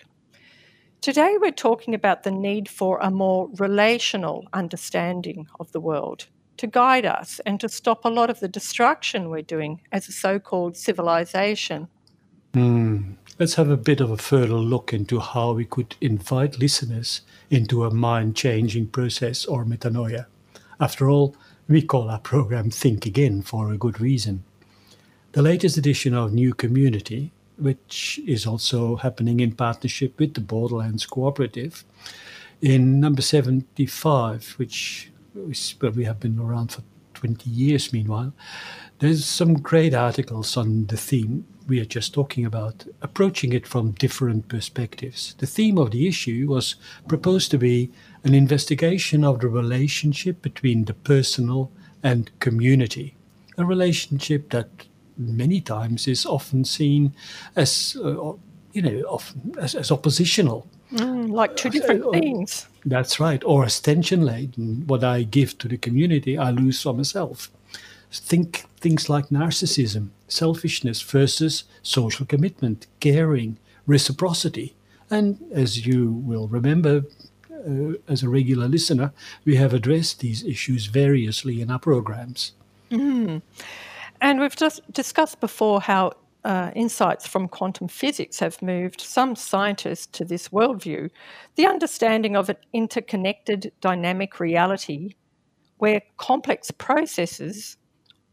Today, 1.02 1.38
we're 1.40 1.52
talking 1.52 1.94
about 1.94 2.24
the 2.24 2.32
need 2.32 2.68
for 2.68 3.00
a 3.00 3.10
more 3.10 3.50
relational 3.58 4.46
understanding 4.52 5.48
of 5.60 5.72
the 5.72 5.80
world 5.80 6.28
to 6.58 6.68
guide 6.68 7.06
us 7.06 7.40
and 7.46 7.60
to 7.62 7.70
stop 7.70 8.04
a 8.04 8.10
lot 8.10 8.30
of 8.30 8.42
the 8.42 8.50
destruction 8.50 9.30
we're 9.30 9.42
doing 9.42 9.82
as 9.94 10.10
a 10.10 10.12
so 10.12 10.40
called 10.40 10.76
civilization. 10.76 11.88
Mm. 12.54 13.16
Let's 13.40 13.54
have 13.54 13.70
a 13.70 13.78
bit 13.78 14.02
of 14.02 14.12
a 14.12 14.18
further 14.18 14.56
look 14.56 14.92
into 14.92 15.22
how 15.22 15.54
we 15.54 15.64
could 15.64 15.96
invite 16.02 16.60
listeners 16.60 17.22
into 17.50 17.86
a 17.86 17.94
mind 17.94 18.36
changing 18.36 18.88
process 18.88 19.46
or 19.46 19.64
metanoia. 19.64 20.26
After 20.82 21.10
all, 21.10 21.34
we 21.70 21.82
call 21.82 22.10
our 22.10 22.20
program 22.20 22.70
Think 22.70 23.06
Again 23.06 23.42
for 23.42 23.72
a 23.72 23.78
good 23.78 24.02
reason. 24.02 24.44
The 25.32 25.42
latest 25.42 25.78
edition 25.78 26.14
of 26.14 26.34
New 26.34 26.54
Community, 26.54 27.32
which 27.60 28.20
is 28.26 28.46
also 28.46 28.96
happening 28.98 29.40
in 29.40 29.54
partnership 29.54 30.20
with 30.20 30.34
the 30.34 30.42
Borderlands 30.42 31.06
Cooperative, 31.06 31.84
in 32.62 33.00
number 33.00 33.22
75, 33.22 34.56
which 34.58 35.12
is 35.50 35.76
where 35.80 35.92
we 35.92 36.06
have 36.06 36.20
been 36.20 36.40
around 36.40 36.72
for 36.72 36.84
20 37.14 37.50
years 37.50 37.92
meanwhile, 37.92 38.34
there's 39.00 39.26
some 39.26 39.56
great 39.56 39.94
articles 39.94 40.58
on 40.58 40.86
the 40.88 40.98
theme 40.98 41.46
we 41.68 41.80
are 41.80 41.86
just 41.86 42.14
talking 42.14 42.46
about, 42.46 42.86
approaching 43.02 43.54
it 43.54 43.68
from 43.68 43.92
different 43.92 44.48
perspectives. 44.48 45.36
The 45.38 45.46
theme 45.46 45.78
of 45.78 45.92
the 45.92 46.08
issue 46.08 46.48
was 46.50 46.76
proposed 47.08 47.52
to 47.52 47.58
be 47.58 47.92
an 48.24 48.34
investigation 48.34 49.24
of 49.24 49.40
the 49.40 49.48
relationship 49.48 50.42
between 50.42 50.86
the 50.86 50.94
personal 50.94 51.72
and 52.02 52.32
community, 52.40 53.16
a 53.58 53.66
relationship 53.66 54.50
that 54.50 54.70
many 55.20 55.62
times 55.62 56.08
is 56.08 56.26
often 56.26 56.64
seen 56.66 57.14
as, 57.56 57.98
uh, 58.04 58.34
you 58.74 58.82
know, 58.82 59.02
often 59.08 59.54
as, 59.60 59.76
as 59.76 59.92
oppositional. 59.92 60.66
Mm, 60.94 61.30
like 61.30 61.56
two 61.56 61.70
different 61.70 62.06
uh, 62.06 62.12
things. 62.12 62.68
That's 62.86 63.20
right. 63.20 63.44
Or 63.44 63.66
as 63.66 63.80
tension 63.80 64.22
laden. 64.22 64.88
What 64.88 65.04
I 65.04 65.24
give 65.24 65.58
to 65.60 65.68
the 65.68 65.78
community, 65.78 66.38
I 66.38 66.50
lose 66.52 66.82
for 66.82 66.94
myself. 66.94 67.52
Think 68.12 68.66
things 68.78 69.10
like 69.10 69.30
narcissism, 69.30 70.10
selfishness 70.28 71.02
versus 71.02 71.66
social 71.84 72.26
commitment, 72.26 72.88
caring, 73.00 73.58
reciprocity. 73.86 74.74
And 75.12 75.38
as 75.52 75.86
you 75.86 76.12
will 76.12 76.48
remember, 76.48 77.04
uh, 77.52 77.94
as 78.08 78.24
a 78.24 78.30
regular 78.30 78.68
listener, 78.68 79.12
we 79.46 79.58
have 79.58 79.74
addressed 79.74 80.22
these 80.22 80.44
issues 80.44 80.86
variously 80.88 81.62
in 81.62 81.70
our 81.70 81.80
programs. 81.80 82.54
Mm. 82.90 83.42
And 84.22 84.40
we've 84.40 84.56
just 84.56 84.92
discussed 84.92 85.40
before 85.40 85.82
how 85.82 86.12
uh, 86.44 86.72
insights 86.76 87.28
from 87.28 87.48
quantum 87.48 87.88
physics 87.88 88.40
have 88.40 88.62
moved 88.62 89.02
some 89.02 89.36
scientists 89.36 90.08
to 90.08 90.24
this 90.24 90.50
worldview 90.50 91.10
the 91.56 91.66
understanding 91.66 92.38
of 92.38 92.48
an 92.50 92.56
interconnected 92.72 93.74
dynamic 93.82 94.40
reality 94.40 95.16
where 95.80 96.02
complex 96.18 96.72
processes 96.72 97.78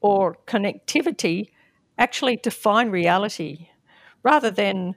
or 0.01 0.37
connectivity 0.47 1.51
actually 1.99 2.37
define 2.37 2.91
reality 2.91 3.69
rather 4.23 4.51
than 4.51 4.95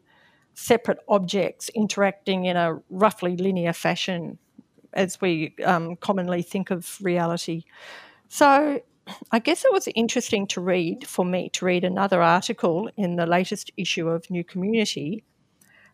separate 0.53 0.99
objects 1.07 1.69
interacting 1.69 2.45
in 2.45 2.57
a 2.57 2.77
roughly 2.89 3.37
linear 3.37 3.73
fashion 3.73 4.37
as 4.93 5.21
we 5.21 5.55
um, 5.65 5.95
commonly 5.95 6.41
think 6.41 6.71
of 6.71 6.97
reality. 7.01 7.63
So, 8.27 8.81
I 9.31 9.39
guess 9.39 9.65
it 9.65 9.71
was 9.71 9.87
interesting 9.95 10.47
to 10.47 10.61
read 10.61 11.07
for 11.07 11.25
me 11.25 11.49
to 11.53 11.65
read 11.65 11.83
another 11.83 12.21
article 12.21 12.89
in 12.97 13.15
the 13.15 13.25
latest 13.25 13.71
issue 13.77 14.07
of 14.07 14.29
New 14.29 14.43
Community 14.43 15.23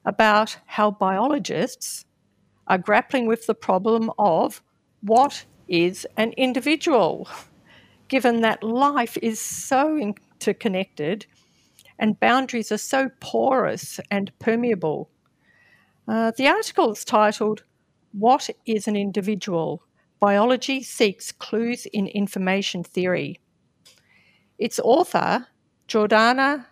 about 0.06 0.58
how 0.66 0.92
biologists 0.92 2.06
are 2.68 2.78
grappling 2.78 3.28
with 3.28 3.48
the 3.48 3.56
problem 3.56 4.12
of 4.18 4.62
what 5.02 5.46
is 5.68 6.08
an 6.18 6.32
individual, 6.34 7.28
given 8.08 8.42
that 8.42 8.64
life 8.64 9.18
is 9.22 9.40
so 9.40 9.98
interconnected 9.98 11.26
and 11.98 12.20
boundaries 12.20 12.72
are 12.72 12.78
so 12.78 13.10
porous 13.20 14.00
and 14.12 14.32
permeable. 14.40 15.10
Uh, 16.08 16.32
the 16.38 16.48
article 16.48 16.92
is 16.92 17.06
titled, 17.06 17.64
What 18.12 18.50
is 18.66 18.88
an 18.88 18.96
Individual? 18.96 19.82
Biology 20.20 20.82
Seeks 20.82 21.32
Clues 21.32 21.86
in 21.88 22.08
Information 22.08 22.84
Theory. 22.84 23.40
Its 24.58 24.80
author, 24.80 25.48
Jordana 25.88 26.66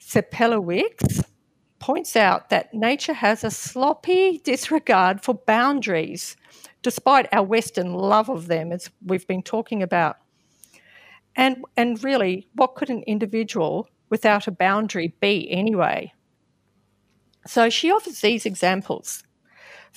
Cepelewicz, 0.00 1.24
points 1.78 2.16
out 2.16 2.48
that 2.50 2.72
nature 2.72 3.12
has 3.12 3.44
a 3.44 3.50
sloppy 3.50 4.40
disregard 4.42 5.22
for 5.22 5.34
boundaries, 5.34 6.36
despite 6.82 7.28
our 7.32 7.42
Western 7.42 7.92
love 7.92 8.28
of 8.28 8.46
them, 8.46 8.72
as 8.72 8.90
we've 9.04 9.26
been 9.26 9.42
talking 9.42 9.82
about. 9.82 10.16
And, 11.36 11.64
and 11.76 12.02
really, 12.02 12.48
what 12.54 12.74
could 12.74 12.88
an 12.88 13.02
individual 13.06 13.88
without 14.08 14.46
a 14.46 14.50
boundary 14.52 15.14
be 15.20 15.50
anyway? 15.50 16.14
So 17.46 17.68
she 17.68 17.90
offers 17.90 18.20
these 18.20 18.46
examples 18.46 19.22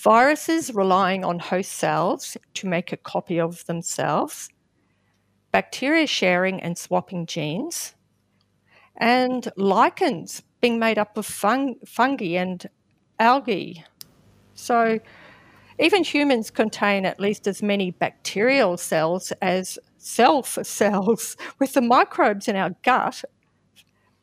viruses 0.03 0.73
relying 0.73 1.25
on 1.25 1.39
host 1.39 1.73
cells 1.73 2.37
to 2.53 2.67
make 2.67 2.93
a 2.93 2.97
copy 2.97 3.39
of 3.39 3.65
themselves, 3.65 4.49
bacteria 5.51 6.07
sharing 6.07 6.61
and 6.61 6.77
swapping 6.77 7.25
genes, 7.25 7.95
and 8.95 9.51
lichens 9.57 10.43
being 10.61 10.79
made 10.79 10.97
up 10.97 11.17
of 11.17 11.25
fung- 11.25 11.75
fungi 11.85 12.37
and 12.37 12.69
algae. 13.19 13.83
So, 14.53 14.99
even 15.77 16.03
humans 16.03 16.49
contain 16.49 17.05
at 17.05 17.19
least 17.19 17.47
as 17.47 17.61
many 17.61 17.91
bacterial 17.91 18.77
cells 18.77 19.31
as 19.41 19.79
self 19.97 20.57
cells, 20.63 21.35
with 21.59 21.73
the 21.73 21.81
microbes 21.81 22.47
in 22.47 22.55
our 22.55 22.71
gut 22.83 23.23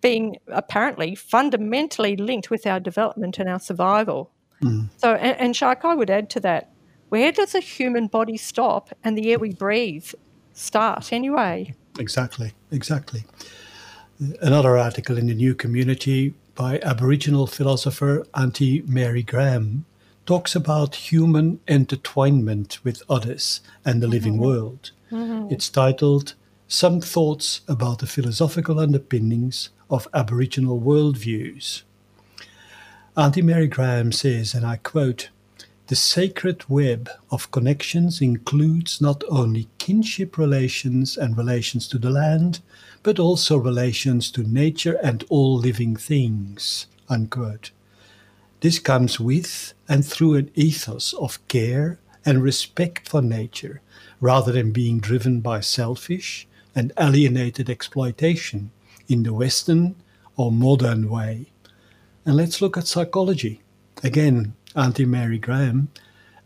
being 0.02 0.36
apparently 0.48 1.14
fundamentally 1.14 2.16
linked 2.16 2.50
with 2.50 2.66
our 2.66 2.78
development 2.78 3.38
and 3.38 3.48
our 3.48 3.58
survival. 3.58 4.30
Mm. 4.62 4.88
So, 4.97 5.14
and, 5.14 5.38
and 5.38 5.57
Jacques, 5.57 5.85
I 5.85 5.95
would 5.95 6.11
add 6.11 6.31
to 6.31 6.40
that 6.40 6.71
where 7.09 7.31
does 7.31 7.55
a 7.55 7.61
human 7.61 8.09
body 8.09 8.37
stop 8.37 8.90
and 9.05 9.16
the 9.16 9.31
air 9.31 9.38
we 9.38 9.53
breathe 9.53 10.11
start 10.55 11.12
anyway? 11.12 11.75
Exactly, 11.99 12.53
exactly. 12.71 13.25
Another 14.40 14.77
article 14.77 15.19
in 15.19 15.27
the 15.27 15.35
New 15.35 15.55
Community 15.55 16.35
by 16.55 16.81
Aboriginal 16.81 17.47
philosopher 17.47 18.27
Auntie 18.35 18.83
Mary 18.87 19.23
Graham 19.23 19.85
talks 20.25 20.57
about 20.57 21.11
human 21.12 21.61
intertwinement 21.69 22.83
with 22.83 23.03
others 23.09 23.61
and 23.85 24.03
the 24.03 24.09
living 24.09 24.35
mm-hmm. 24.35 24.45
world. 24.45 24.90
Mm-hmm. 25.12 25.53
It's 25.53 25.69
titled 25.69 26.35
Some 26.66 27.01
Thoughts 27.01 27.61
About 27.69 28.01
the 28.01 28.07
Philosophical 28.07 28.81
Underpinnings 28.81 29.69
of 29.88 30.09
Aboriginal 30.12 30.81
Worldviews. 30.81 31.83
Auntie 33.18 33.40
Mary 33.40 33.66
Graham 33.66 34.12
says, 34.12 34.52
and 34.52 34.66
I 34.66 34.76
quote, 34.76 35.31
the 35.87 35.96
sacred 35.96 36.68
web 36.68 37.09
of 37.31 37.50
connections 37.50 38.20
includes 38.20 39.00
not 39.00 39.24
only 39.31 39.68
kinship 39.79 40.37
relations 40.37 41.16
and 41.16 41.35
relations 41.35 41.88
to 41.88 41.98
the 41.98 42.11
land, 42.11 42.61
but 43.02 43.18
also 43.18 43.57
relations 43.57 44.31
to 44.33 44.42
nature 44.42 44.98
and 45.02 45.24
all 45.31 45.57
living 45.57 45.96
things. 45.96 46.88
Unquote. 47.09 47.70
This 48.61 48.79
comes 48.79 49.18
with 49.18 49.72
and 49.88 50.05
through 50.05 50.35
an 50.35 50.50
ethos 50.55 51.14
of 51.14 51.38
care 51.48 51.98
and 52.26 52.42
respect 52.42 53.09
for 53.09 53.22
nature, 53.22 53.81
rather 54.20 54.52
than 54.52 54.72
being 54.72 55.00
driven 55.00 55.40
by 55.40 55.61
selfish 55.61 56.46
and 56.74 56.92
alienated 57.00 57.70
exploitation 57.70 58.72
in 59.09 59.22
the 59.22 59.33
Western 59.33 59.96
or 60.37 60.52
modern 60.52 61.09
way. 61.09 61.46
And 62.26 62.34
let's 62.36 62.60
look 62.60 62.76
at 62.76 62.88
psychology. 62.88 63.62
Again, 64.02 64.54
Auntie 64.74 65.04
Mary 65.04 65.38
Graham 65.38 65.90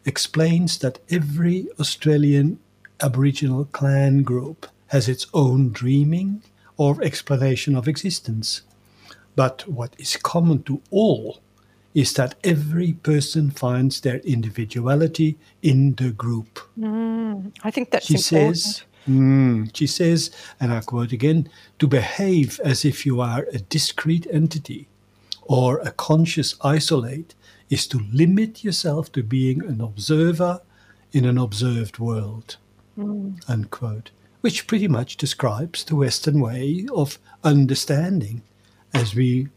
explains 0.05 0.77
that 0.81 0.99
every 1.09 1.69
Australian 1.81 2.61
Aboriginal 3.01 3.65
clan 3.65 4.23
group 4.23 4.67
has 4.89 5.09
its 5.09 5.27
own 5.33 5.71
dreaming 5.71 6.43
or 6.77 7.03
explanation 7.03 7.75
of 7.75 7.89
existence. 7.89 8.61
But 9.35 9.67
what 9.67 9.95
is 9.99 10.19
common 10.19 10.65
to 10.65 10.83
all 10.91 11.41
is 11.95 12.13
that 12.13 12.35
every 12.45 12.93
person 12.93 13.51
finds 13.51 14.03
their 14.03 14.19
individuality 14.19 15.39
in 15.63 15.95
the 15.95 16.11
group. 16.11 16.61
Mm, 16.79 17.53
I 17.65 17.71
think 17.71 17.91
that's 17.91 18.05
she 18.05 18.17
important. 18.17 18.59
Says, 18.59 18.83
mm, 19.09 19.75
she 19.75 19.87
says, 19.87 20.31
and 20.61 20.75
I 20.75 20.81
quote 20.81 21.13
again, 21.13 21.49
to 21.79 21.87
behave 21.87 22.61
as 22.63 22.85
if 22.85 23.07
you 23.07 23.23
are 23.23 23.47
a 23.51 23.59
discrete 23.61 24.27
entity 24.31 24.90
or 25.51 25.81
a 25.81 25.91
conscious 25.91 26.55
isolate 26.63 27.35
is 27.71 27.89
to 27.89 28.07
limit 28.13 28.63
yourself 28.63 29.11
to 29.11 29.21
being 29.21 29.65
an 29.65 29.81
observer 29.81 30.61
in 31.11 31.25
an 31.25 31.37
observed 31.37 31.99
world. 31.99 32.57
Mm. 32.97 33.41
unquote, 33.49 34.11
which 34.43 34.67
pretty 34.67 34.87
much 34.87 35.17
describes 35.17 35.83
the 35.85 35.97
Western 35.97 36.39
way 36.39 36.87
of 36.95 37.19
understanding 37.43 38.43
as 38.95 39.15
we 39.15 39.49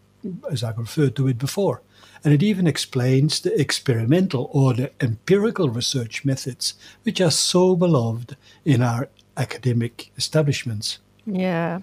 as 0.49 0.63
I 0.63 0.71
referred 0.71 1.15
to 1.17 1.27
it 1.27 1.37
before. 1.37 1.81
And 2.23 2.33
it 2.33 2.41
even 2.41 2.65
explains 2.65 3.39
the 3.39 3.59
experimental 3.59 4.49
or 4.51 4.73
the 4.73 4.91
empirical 4.99 5.69
research 5.69 6.25
methods 6.25 6.73
which 7.03 7.19
are 7.21 7.31
so 7.31 7.75
beloved 7.75 8.35
in 8.65 8.81
our 8.81 9.09
academic 9.37 10.11
establishments. 10.17 10.99
Yeah. 11.25 11.79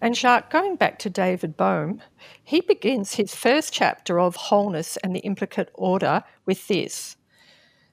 And 0.00 0.16
Jacques, 0.16 0.50
going 0.50 0.76
back 0.76 0.98
to 1.00 1.10
David 1.10 1.56
Bohm, 1.56 2.00
he 2.42 2.60
begins 2.60 3.14
his 3.14 3.34
first 3.34 3.72
chapter 3.72 4.20
of 4.20 4.36
Wholeness 4.36 4.96
and 4.98 5.14
the 5.14 5.20
Implicate 5.20 5.70
Order 5.74 6.22
with 6.46 6.68
this. 6.68 7.16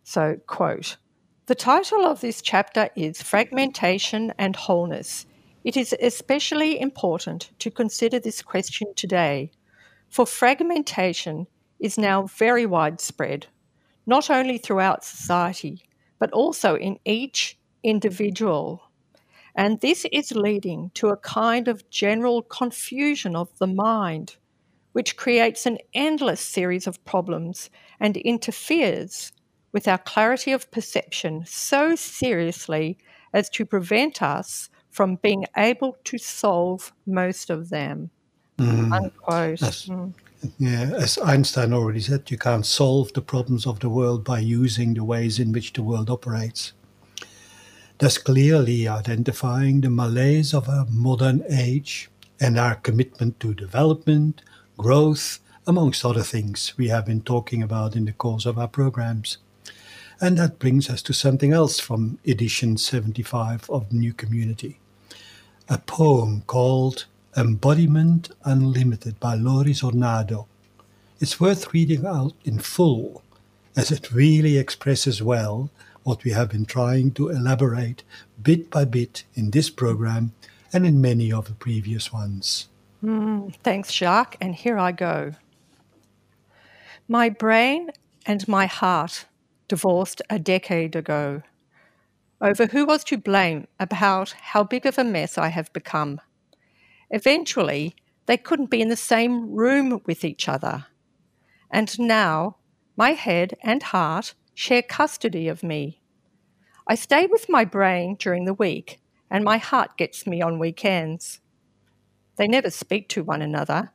So, 0.03 0.37
quote, 0.47 0.97
the 1.47 1.55
title 1.55 2.05
of 2.05 2.21
this 2.21 2.41
chapter 2.41 2.89
is 2.95 3.21
Fragmentation 3.21 4.31
and 4.37 4.55
Wholeness. 4.55 5.25
It 5.63 5.75
is 5.75 5.95
especially 6.01 6.79
important 6.79 7.51
to 7.59 7.71
consider 7.71 8.19
this 8.19 8.41
question 8.41 8.93
today, 8.95 9.51
for 10.07 10.25
fragmentation 10.25 11.47
is 11.79 11.97
now 11.97 12.27
very 12.27 12.65
widespread, 12.65 13.47
not 14.05 14.29
only 14.29 14.57
throughout 14.57 15.03
society, 15.03 15.83
but 16.19 16.31
also 16.31 16.75
in 16.75 16.99
each 17.05 17.57
individual. 17.83 18.90
And 19.55 19.81
this 19.81 20.05
is 20.11 20.31
leading 20.31 20.91
to 20.95 21.09
a 21.09 21.17
kind 21.17 21.67
of 21.67 21.89
general 21.89 22.41
confusion 22.41 23.35
of 23.35 23.49
the 23.57 23.67
mind, 23.67 24.37
which 24.93 25.17
creates 25.17 25.65
an 25.65 25.77
endless 25.93 26.41
series 26.41 26.87
of 26.87 27.03
problems 27.05 27.69
and 27.99 28.17
interferes 28.17 29.31
with 29.71 29.87
our 29.87 29.97
clarity 29.97 30.51
of 30.51 30.71
perception 30.71 31.43
so 31.45 31.95
seriously 31.95 32.97
as 33.33 33.49
to 33.49 33.65
prevent 33.65 34.21
us 34.21 34.69
from 34.89 35.15
being 35.17 35.45
able 35.57 35.97
to 36.03 36.17
solve 36.17 36.91
most 37.05 37.49
of 37.49 37.69
them. 37.69 38.09
Mm. 38.57 38.91
Unquote. 38.91 39.61
Yes. 39.61 39.85
Mm. 39.85 40.13
Yeah, 40.57 40.91
as 40.95 41.17
Einstein 41.19 41.71
already 41.71 41.99
said, 41.99 42.29
you 42.31 42.37
can't 42.37 42.65
solve 42.65 43.13
the 43.13 43.21
problems 43.21 43.67
of 43.67 43.79
the 43.79 43.89
world 43.89 44.23
by 44.23 44.39
using 44.39 44.95
the 44.95 45.03
ways 45.03 45.39
in 45.39 45.51
which 45.51 45.73
the 45.73 45.83
world 45.83 46.09
operates. 46.09 46.73
Thus, 48.01 48.17
clearly 48.17 48.87
identifying 48.87 49.81
the 49.81 49.91
malaise 49.91 50.55
of 50.55 50.67
a 50.67 50.87
modern 50.89 51.43
age 51.47 52.09
and 52.39 52.57
our 52.57 52.73
commitment 52.73 53.39
to 53.41 53.53
development, 53.53 54.41
growth, 54.75 55.37
amongst 55.67 56.03
other 56.03 56.23
things 56.23 56.73
we 56.77 56.87
have 56.87 57.05
been 57.05 57.21
talking 57.21 57.61
about 57.61 57.95
in 57.95 58.05
the 58.05 58.11
course 58.11 58.47
of 58.47 58.57
our 58.57 58.67
programs. 58.67 59.37
And 60.19 60.35
that 60.39 60.57
brings 60.57 60.89
us 60.89 61.03
to 61.03 61.13
something 61.13 61.53
else 61.53 61.79
from 61.79 62.17
edition 62.25 62.75
75 62.75 63.69
of 63.69 63.93
New 63.93 64.13
Community 64.13 64.79
a 65.69 65.77
poem 65.77 66.41
called 66.47 67.05
Embodiment 67.37 68.31
Unlimited 68.43 69.19
by 69.19 69.35
Loris 69.35 69.83
Ornado. 69.83 70.47
It's 71.19 71.39
worth 71.39 71.71
reading 71.71 72.07
out 72.07 72.33
in 72.43 72.57
full, 72.57 73.21
as 73.77 73.91
it 73.91 74.11
really 74.11 74.57
expresses 74.57 75.21
well 75.21 75.69
what 76.03 76.23
we 76.23 76.31
have 76.31 76.49
been 76.49 76.65
trying 76.65 77.11
to 77.11 77.29
elaborate 77.29 78.03
bit 78.41 78.69
by 78.69 78.85
bit 78.85 79.23
in 79.35 79.51
this 79.51 79.69
program 79.69 80.33
and 80.73 80.85
in 80.85 81.01
many 81.01 81.31
of 81.31 81.47
the 81.47 81.53
previous 81.53 82.11
ones. 82.11 82.69
Mm, 83.03 83.55
thanks, 83.63 83.91
Jacques, 83.91 84.37
and 84.39 84.55
here 84.55 84.77
I 84.77 84.91
go. 84.91 85.33
My 87.07 87.29
brain 87.29 87.91
and 88.25 88.47
my 88.47 88.67
heart 88.67 89.25
divorced 89.67 90.21
a 90.29 90.37
decade 90.37 90.95
ago 90.95 91.41
over 92.41 92.67
who 92.67 92.85
was 92.85 93.03
to 93.05 93.17
blame 93.17 93.67
about 93.79 94.31
how 94.31 94.63
big 94.63 94.85
of 94.85 94.97
a 94.97 95.03
mess 95.03 95.37
I 95.37 95.49
have 95.49 95.71
become. 95.73 96.19
Eventually, 97.09 97.95
they 98.25 98.37
couldn't 98.37 98.69
be 98.69 98.81
in 98.81 98.89
the 98.89 98.95
same 98.95 99.51
room 99.51 100.01
with 100.05 100.23
each 100.23 100.47
other. 100.47 100.85
And 101.69 101.99
now, 101.99 102.57
my 102.97 103.11
head 103.11 103.55
and 103.61 103.83
heart 103.83 104.33
share 104.53 104.81
custody 104.81 105.47
of 105.47 105.63
me. 105.63 106.01
I 106.87 106.95
stay 106.95 107.27
with 107.27 107.47
my 107.49 107.65
brain 107.65 108.15
during 108.19 108.45
the 108.45 108.53
week, 108.53 108.99
and 109.29 109.43
my 109.43 109.57
heart 109.57 109.97
gets 109.97 110.27
me 110.27 110.41
on 110.41 110.59
weekends. 110.59 111.39
They 112.37 112.47
never 112.47 112.69
speak 112.69 113.09
to 113.09 113.23
one 113.23 113.41
another. 113.41 113.91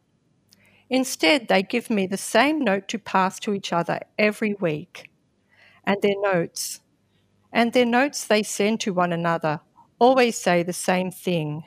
Instead, 0.88 1.48
they 1.48 1.62
give 1.62 1.90
me 1.90 2.06
the 2.06 2.16
same 2.16 2.60
note 2.60 2.88
to 2.88 2.98
pass 2.98 3.40
to 3.40 3.52
each 3.54 3.72
other 3.72 4.00
every 4.18 4.54
week. 4.54 5.10
And 5.84 5.96
their 6.02 6.20
notes, 6.20 6.80
and 7.52 7.72
their 7.72 7.86
notes 7.86 8.24
they 8.26 8.42
send 8.42 8.80
to 8.80 8.92
one 8.94 9.12
another, 9.12 9.60
always 9.98 10.36
say 10.36 10.62
the 10.62 10.72
same 10.72 11.10
thing 11.10 11.64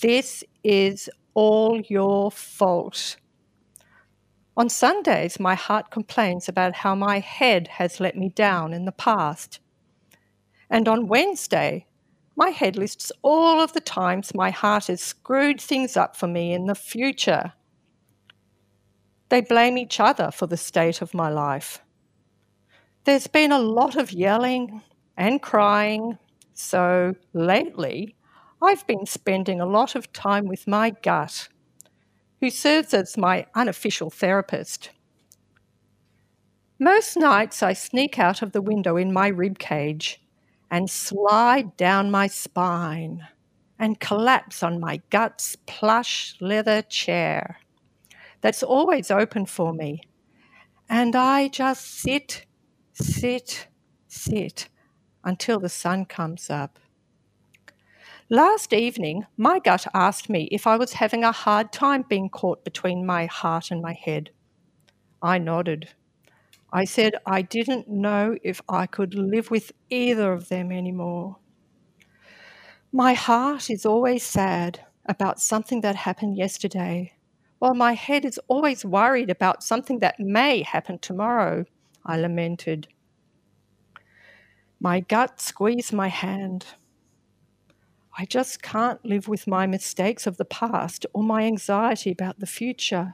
This 0.00 0.44
is 0.64 1.08
all 1.34 1.80
your 1.82 2.30
fault. 2.30 3.16
On 4.54 4.68
Sundays, 4.68 5.40
my 5.40 5.54
heart 5.54 5.90
complains 5.90 6.46
about 6.48 6.74
how 6.74 6.94
my 6.94 7.20
head 7.20 7.68
has 7.68 8.00
let 8.00 8.16
me 8.16 8.28
down 8.28 8.74
in 8.74 8.84
the 8.84 8.92
past. 8.92 9.60
And 10.68 10.88
on 10.88 11.08
Wednesday, 11.08 11.86
my 12.36 12.50
head 12.50 12.76
lists 12.76 13.10
all 13.22 13.60
of 13.60 13.72
the 13.72 13.80
times 13.80 14.34
my 14.34 14.50
heart 14.50 14.88
has 14.88 15.00
screwed 15.00 15.60
things 15.60 15.96
up 15.96 16.16
for 16.16 16.26
me 16.26 16.52
in 16.52 16.66
the 16.66 16.74
future. 16.74 17.54
They 19.30 19.40
blame 19.40 19.78
each 19.78 19.98
other 19.98 20.30
for 20.30 20.46
the 20.46 20.58
state 20.58 21.00
of 21.00 21.14
my 21.14 21.30
life. 21.30 21.80
There's 23.04 23.26
been 23.26 23.52
a 23.52 23.58
lot 23.58 23.96
of 23.96 24.12
yelling 24.12 24.82
and 25.16 25.40
crying, 25.40 26.18
so 26.52 27.14
lately 27.32 28.16
I've 28.60 28.86
been 28.86 29.06
spending 29.06 29.60
a 29.60 29.66
lot 29.66 29.94
of 29.94 30.12
time 30.12 30.46
with 30.46 30.66
my 30.66 30.90
gut 30.90 31.48
who 32.42 32.50
serves 32.50 32.92
as 32.92 33.16
my 33.16 33.46
unofficial 33.54 34.10
therapist. 34.10 34.90
Most 36.76 37.16
nights 37.16 37.62
I 37.62 37.72
sneak 37.72 38.18
out 38.18 38.42
of 38.42 38.50
the 38.50 38.60
window 38.60 38.96
in 38.96 39.12
my 39.12 39.28
rib 39.28 39.60
cage 39.60 40.20
and 40.68 40.90
slide 40.90 41.76
down 41.76 42.10
my 42.10 42.26
spine 42.26 43.28
and 43.78 44.00
collapse 44.00 44.64
on 44.64 44.80
my 44.80 45.00
gut's 45.08 45.54
plush 45.66 46.34
leather 46.40 46.82
chair 46.82 47.58
that's 48.40 48.64
always 48.64 49.12
open 49.12 49.46
for 49.46 49.72
me. 49.72 50.02
And 50.88 51.14
I 51.14 51.46
just 51.46 52.00
sit, 52.00 52.44
sit, 52.92 53.68
sit 54.08 54.68
until 55.22 55.60
the 55.60 55.68
sun 55.68 56.06
comes 56.06 56.50
up. 56.50 56.80
Last 58.32 58.72
evening, 58.72 59.26
my 59.36 59.58
gut 59.58 59.86
asked 59.92 60.30
me 60.30 60.44
if 60.50 60.66
I 60.66 60.78
was 60.78 60.94
having 60.94 61.22
a 61.22 61.32
hard 61.32 61.70
time 61.70 62.02
being 62.08 62.30
caught 62.30 62.64
between 62.64 63.04
my 63.04 63.26
heart 63.26 63.70
and 63.70 63.82
my 63.82 63.92
head. 63.92 64.30
I 65.20 65.36
nodded. 65.36 65.90
I 66.72 66.84
said 66.84 67.16
I 67.26 67.42
didn't 67.42 67.88
know 67.88 68.38
if 68.42 68.62
I 68.70 68.86
could 68.86 69.12
live 69.12 69.50
with 69.50 69.70
either 69.90 70.32
of 70.32 70.48
them 70.48 70.72
anymore. 70.72 71.36
My 72.90 73.12
heart 73.12 73.68
is 73.68 73.84
always 73.84 74.22
sad 74.22 74.80
about 75.04 75.38
something 75.38 75.82
that 75.82 75.96
happened 75.96 76.38
yesterday, 76.38 77.12
while 77.58 77.74
my 77.74 77.92
head 77.92 78.24
is 78.24 78.40
always 78.48 78.82
worried 78.82 79.28
about 79.28 79.62
something 79.62 79.98
that 79.98 80.18
may 80.18 80.62
happen 80.62 80.98
tomorrow, 80.98 81.66
I 82.06 82.16
lamented. 82.16 82.88
My 84.80 85.00
gut 85.00 85.38
squeezed 85.38 85.92
my 85.92 86.08
hand. 86.08 86.64
I 88.18 88.26
just 88.26 88.62
can't 88.62 89.02
live 89.04 89.26
with 89.26 89.46
my 89.46 89.66
mistakes 89.66 90.26
of 90.26 90.36
the 90.36 90.44
past 90.44 91.06
or 91.14 91.22
my 91.22 91.44
anxiety 91.44 92.10
about 92.10 92.40
the 92.40 92.46
future, 92.46 93.12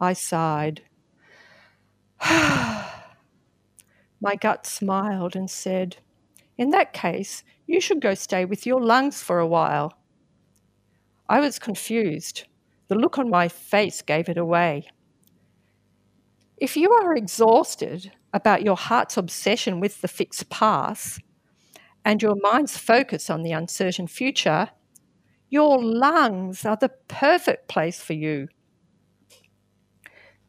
I 0.00 0.14
sighed. 0.14 0.82
my 2.28 2.94
gut 4.40 4.66
smiled 4.66 5.36
and 5.36 5.50
said, 5.50 5.98
In 6.56 6.70
that 6.70 6.94
case, 6.94 7.44
you 7.66 7.80
should 7.80 8.00
go 8.00 8.14
stay 8.14 8.46
with 8.46 8.64
your 8.64 8.80
lungs 8.80 9.22
for 9.22 9.38
a 9.38 9.46
while. 9.46 9.92
I 11.28 11.40
was 11.40 11.58
confused. 11.58 12.44
The 12.88 12.94
look 12.94 13.18
on 13.18 13.28
my 13.28 13.48
face 13.48 14.00
gave 14.00 14.30
it 14.30 14.38
away. 14.38 14.88
If 16.56 16.76
you 16.76 16.90
are 16.90 17.14
exhausted 17.14 18.12
about 18.32 18.62
your 18.62 18.76
heart's 18.76 19.18
obsession 19.18 19.78
with 19.78 20.00
the 20.00 20.08
fixed 20.08 20.48
past, 20.48 21.20
and 22.08 22.22
your 22.22 22.36
mind's 22.36 22.78
focus 22.78 23.28
on 23.28 23.42
the 23.42 23.52
uncertain 23.52 24.06
future, 24.06 24.70
your 25.50 25.78
lungs 25.78 26.64
are 26.64 26.78
the 26.80 26.88
perfect 27.06 27.68
place 27.68 28.00
for 28.00 28.14
you. 28.14 28.48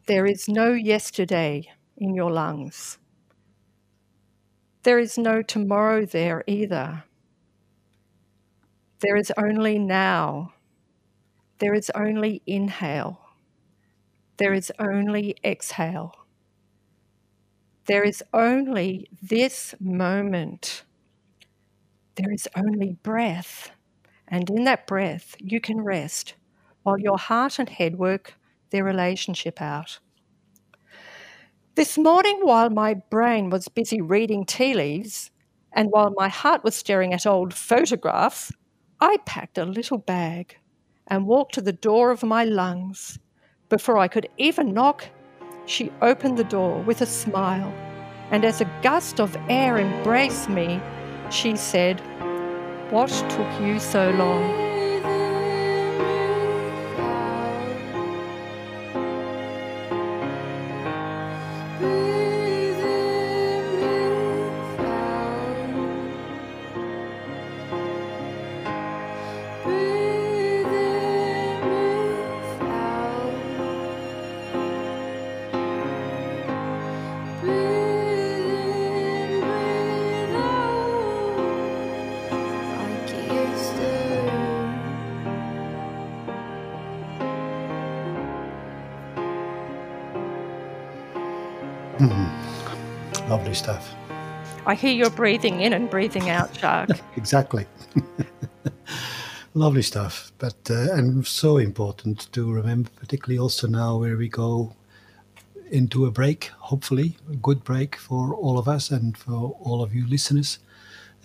There 0.06 0.24
is 0.24 0.48
no 0.48 0.72
yesterday 0.72 1.70
in 1.98 2.14
your 2.14 2.30
lungs. 2.30 2.96
There 4.84 4.98
is 4.98 5.18
no 5.18 5.42
tomorrow 5.42 6.06
there 6.06 6.44
either. 6.46 7.04
There 9.00 9.16
is 9.16 9.30
only 9.36 9.78
now. 9.78 10.54
There 11.58 11.74
is 11.74 11.90
only 11.94 12.40
inhale. 12.46 13.20
There 14.38 14.54
is 14.54 14.72
only 14.78 15.36
exhale. 15.44 16.14
There 17.84 18.02
is 18.02 18.24
only 18.32 19.10
this 19.20 19.74
moment 19.78 20.84
there 22.20 22.32
is 22.32 22.48
only 22.56 22.98
breath. 23.02 23.70
And 24.28 24.48
in 24.50 24.64
that 24.64 24.86
breath, 24.86 25.34
you 25.38 25.60
can 25.60 25.80
rest 25.80 26.34
while 26.82 26.98
your 26.98 27.18
heart 27.18 27.58
and 27.58 27.68
head 27.68 27.98
work 27.98 28.34
their 28.70 28.84
relationship 28.84 29.60
out. 29.60 29.98
This 31.74 31.96
morning, 31.96 32.40
while 32.42 32.70
my 32.70 32.94
brain 32.94 33.50
was 33.50 33.68
busy 33.68 34.00
reading 34.00 34.44
tea 34.44 34.74
leaves, 34.74 35.30
and 35.72 35.90
while 35.90 36.12
my 36.16 36.28
heart 36.28 36.62
was 36.62 36.74
staring 36.74 37.14
at 37.14 37.26
old 37.26 37.54
photographs, 37.54 38.52
I 39.00 39.18
packed 39.24 39.56
a 39.56 39.64
little 39.64 39.98
bag 39.98 40.56
and 41.06 41.26
walked 41.26 41.54
to 41.54 41.62
the 41.62 41.72
door 41.72 42.10
of 42.10 42.22
my 42.22 42.44
lungs. 42.44 43.18
Before 43.68 43.98
I 43.98 44.08
could 44.08 44.28
even 44.36 44.74
knock, 44.74 45.06
she 45.66 45.92
opened 46.02 46.36
the 46.36 46.44
door 46.44 46.82
with 46.82 47.00
a 47.00 47.06
smile, 47.06 47.72
and 48.30 48.44
as 48.44 48.60
a 48.60 48.70
gust 48.82 49.20
of 49.20 49.36
air 49.48 49.78
embraced 49.78 50.48
me, 50.48 50.80
she 51.30 51.56
said, 51.56 52.02
What 52.90 53.08
took 53.08 53.60
you 53.60 53.78
so 53.78 54.10
long? 54.10 54.69
Stuff. 93.54 93.94
I 94.66 94.74
hear 94.74 94.92
you're 94.92 95.10
breathing 95.10 95.60
in 95.62 95.72
and 95.72 95.90
breathing 95.90 96.30
out, 96.30 96.56
Jacques. 96.56 97.00
exactly. 97.16 97.66
Lovely 99.54 99.82
stuff, 99.82 100.30
but 100.38 100.70
uh, 100.70 100.92
and 100.92 101.26
so 101.26 101.56
important 101.56 102.32
to 102.32 102.52
remember, 102.52 102.90
particularly 102.96 103.38
also 103.38 103.66
now 103.66 103.96
where 103.96 104.16
we 104.16 104.28
go 104.28 104.76
into 105.70 106.06
a 106.06 106.10
break. 106.10 106.52
Hopefully, 106.58 107.16
a 107.30 107.36
good 107.36 107.64
break 107.64 107.96
for 107.96 108.34
all 108.34 108.58
of 108.58 108.68
us 108.68 108.90
and 108.90 109.16
for 109.16 109.56
all 109.60 109.82
of 109.82 109.92
you 109.94 110.06
listeners. 110.06 110.60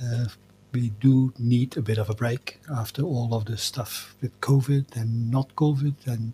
Uh, 0.01 0.25
we 0.73 0.89
do 0.99 1.33
need 1.37 1.77
a 1.77 1.81
bit 1.81 1.97
of 1.97 2.09
a 2.09 2.15
break 2.15 2.59
after 2.75 3.03
all 3.03 3.33
of 3.33 3.45
the 3.45 3.57
stuff 3.57 4.15
with 4.21 4.41
COVID 4.41 4.95
and 4.95 5.29
not 5.29 5.55
COVID 5.55 5.95
and 6.05 6.33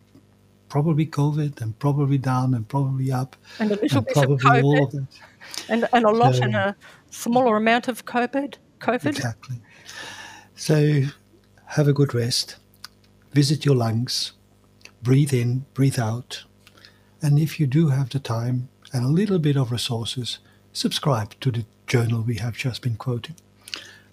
probably 0.71 1.05
COVID 1.05 1.61
and 1.61 1.77
probably 1.79 2.17
down 2.17 2.53
and 2.53 2.65
probably 2.67 3.11
up 3.11 3.35
and 3.59 3.71
a 3.71 3.75
little 3.75 3.97
and 3.97 4.05
bit 4.07 4.13
probably 4.15 4.35
of 4.35 4.41
COVID. 4.41 4.63
all 4.63 4.83
of 4.85 4.91
that. 4.91 5.07
And, 5.67 5.87
and 5.93 6.05
a 6.05 6.11
lot 6.11 6.35
So- 6.35 6.43
and 6.43 6.55
a 6.55 6.75
smaller 7.09 7.57
amount 7.57 7.87
of 7.89 8.05
COVID. 8.05 8.55
COVID. 8.79 9.05
Exactly. 9.17 9.57
So 10.55 11.01
have 11.65 11.87
a 11.89 11.93
good 11.93 12.13
rest. 12.13 12.55
Visit 13.33 13.65
your 13.65 13.75
lungs. 13.75 14.31
Breathe 15.03 15.33
in, 15.33 15.65
breathe 15.73 15.99
out. 15.99 16.45
And 17.21 17.37
if 17.37 17.59
you 17.59 17.67
do 17.67 17.89
have 17.89 18.09
the 18.09 18.19
time 18.19 18.69
and 18.93 19.03
a 19.05 19.09
little 19.09 19.39
bit 19.39 19.57
of 19.57 19.71
resources, 19.71 20.39
subscribe 20.73 21.37
to 21.41 21.51
the 21.51 21.65
journal 21.87 22.21
we 22.21 22.35
have 22.35 22.55
just 22.55 22.81
been 22.81 22.95
quoting. 22.95 23.35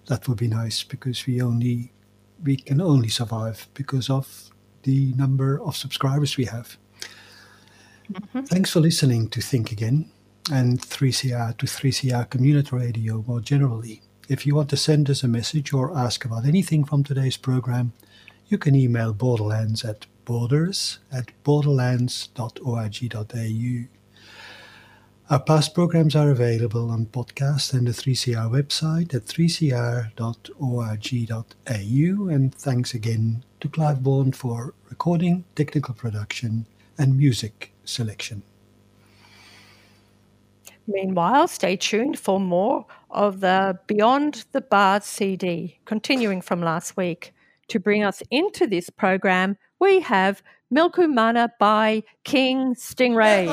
That 0.07 0.27
would 0.27 0.37
be 0.39 0.47
nice 0.47 0.83
because 0.83 1.25
we 1.25 1.41
only 1.41 1.93
we 2.43 2.55
can 2.57 2.81
only 2.81 3.09
survive 3.09 3.67
because 3.73 4.09
of 4.09 4.48
the 4.83 5.13
number 5.13 5.61
of 5.61 5.75
subscribers 5.75 6.37
we 6.37 6.45
have. 6.45 6.77
Mm-hmm. 8.11 8.41
Thanks 8.41 8.71
for 8.71 8.79
listening 8.79 9.29
to 9.29 9.41
Think 9.41 9.71
Again 9.71 10.11
and 10.51 10.81
3CR 10.81 11.57
to 11.57 11.65
3CR 11.65 12.29
Community 12.29 12.75
Radio 12.75 13.23
more 13.27 13.39
generally. 13.39 14.01
If 14.27 14.45
you 14.45 14.55
want 14.55 14.69
to 14.69 14.77
send 14.77 15.09
us 15.09 15.23
a 15.23 15.27
message 15.27 15.73
or 15.73 15.95
ask 15.95 16.25
about 16.25 16.45
anything 16.45 16.83
from 16.83 17.03
today's 17.03 17.37
program, 17.37 17.93
you 18.47 18.57
can 18.57 18.75
email 18.75 19.13
borderlands 19.13 19.85
at 19.85 20.07
borders 20.25 20.99
at 21.11 21.31
borderlands.org.au. 21.43 23.98
Our 25.29 25.39
past 25.39 25.75
programs 25.75 26.15
are 26.15 26.31
available 26.31 26.89
on 26.89 27.05
podcast 27.05 27.75
and 27.75 27.85
the 27.85 27.91
3CR 27.91 28.49
website 28.49 29.13
at 29.13 29.27
3cr.org.au. 29.27 30.15
And 32.33 32.55
thanks 32.55 32.95
again 32.95 33.43
to 33.59 33.67
Clive 33.67 34.01
Bourne 34.01 34.31
for 34.31 34.73
recording, 34.89 35.43
technical 35.53 35.93
production, 35.93 36.65
and 36.97 37.15
music 37.15 37.71
selection. 37.85 38.41
Meanwhile, 40.87 41.47
stay 41.47 41.75
tuned 41.75 42.17
for 42.17 42.39
more 42.39 42.87
of 43.11 43.41
the 43.41 43.77
Beyond 43.85 44.45
the 44.51 44.61
Bars 44.61 45.03
CD, 45.03 45.77
continuing 45.85 46.41
from 46.41 46.59
last 46.63 46.97
week. 46.97 47.35
To 47.67 47.79
bring 47.79 48.03
us 48.03 48.23
into 48.31 48.65
this 48.65 48.89
program, 48.89 49.57
we 49.77 49.99
have 49.99 50.41
Milkumana 50.73 51.51
by 51.59 52.01
King 52.23 52.73
Stingray. 52.73 53.45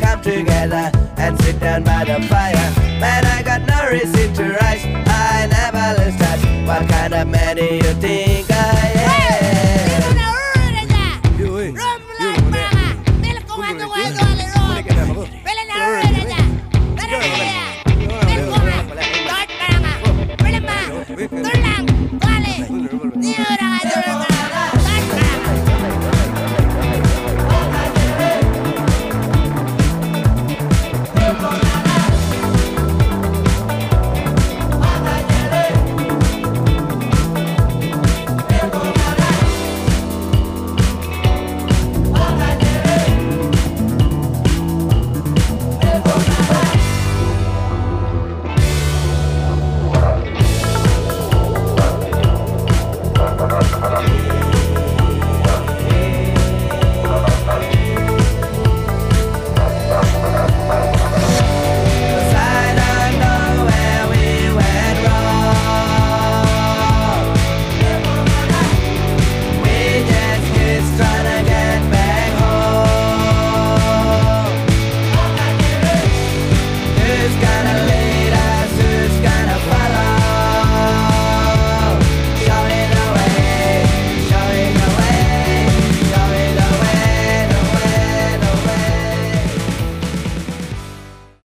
Come 0.00 0.20
together 0.22 0.90
and 1.16 1.40
sit 1.42 1.60
down 1.60 1.84
by 1.84 2.04
the 2.04 2.26
fire. 2.26 2.49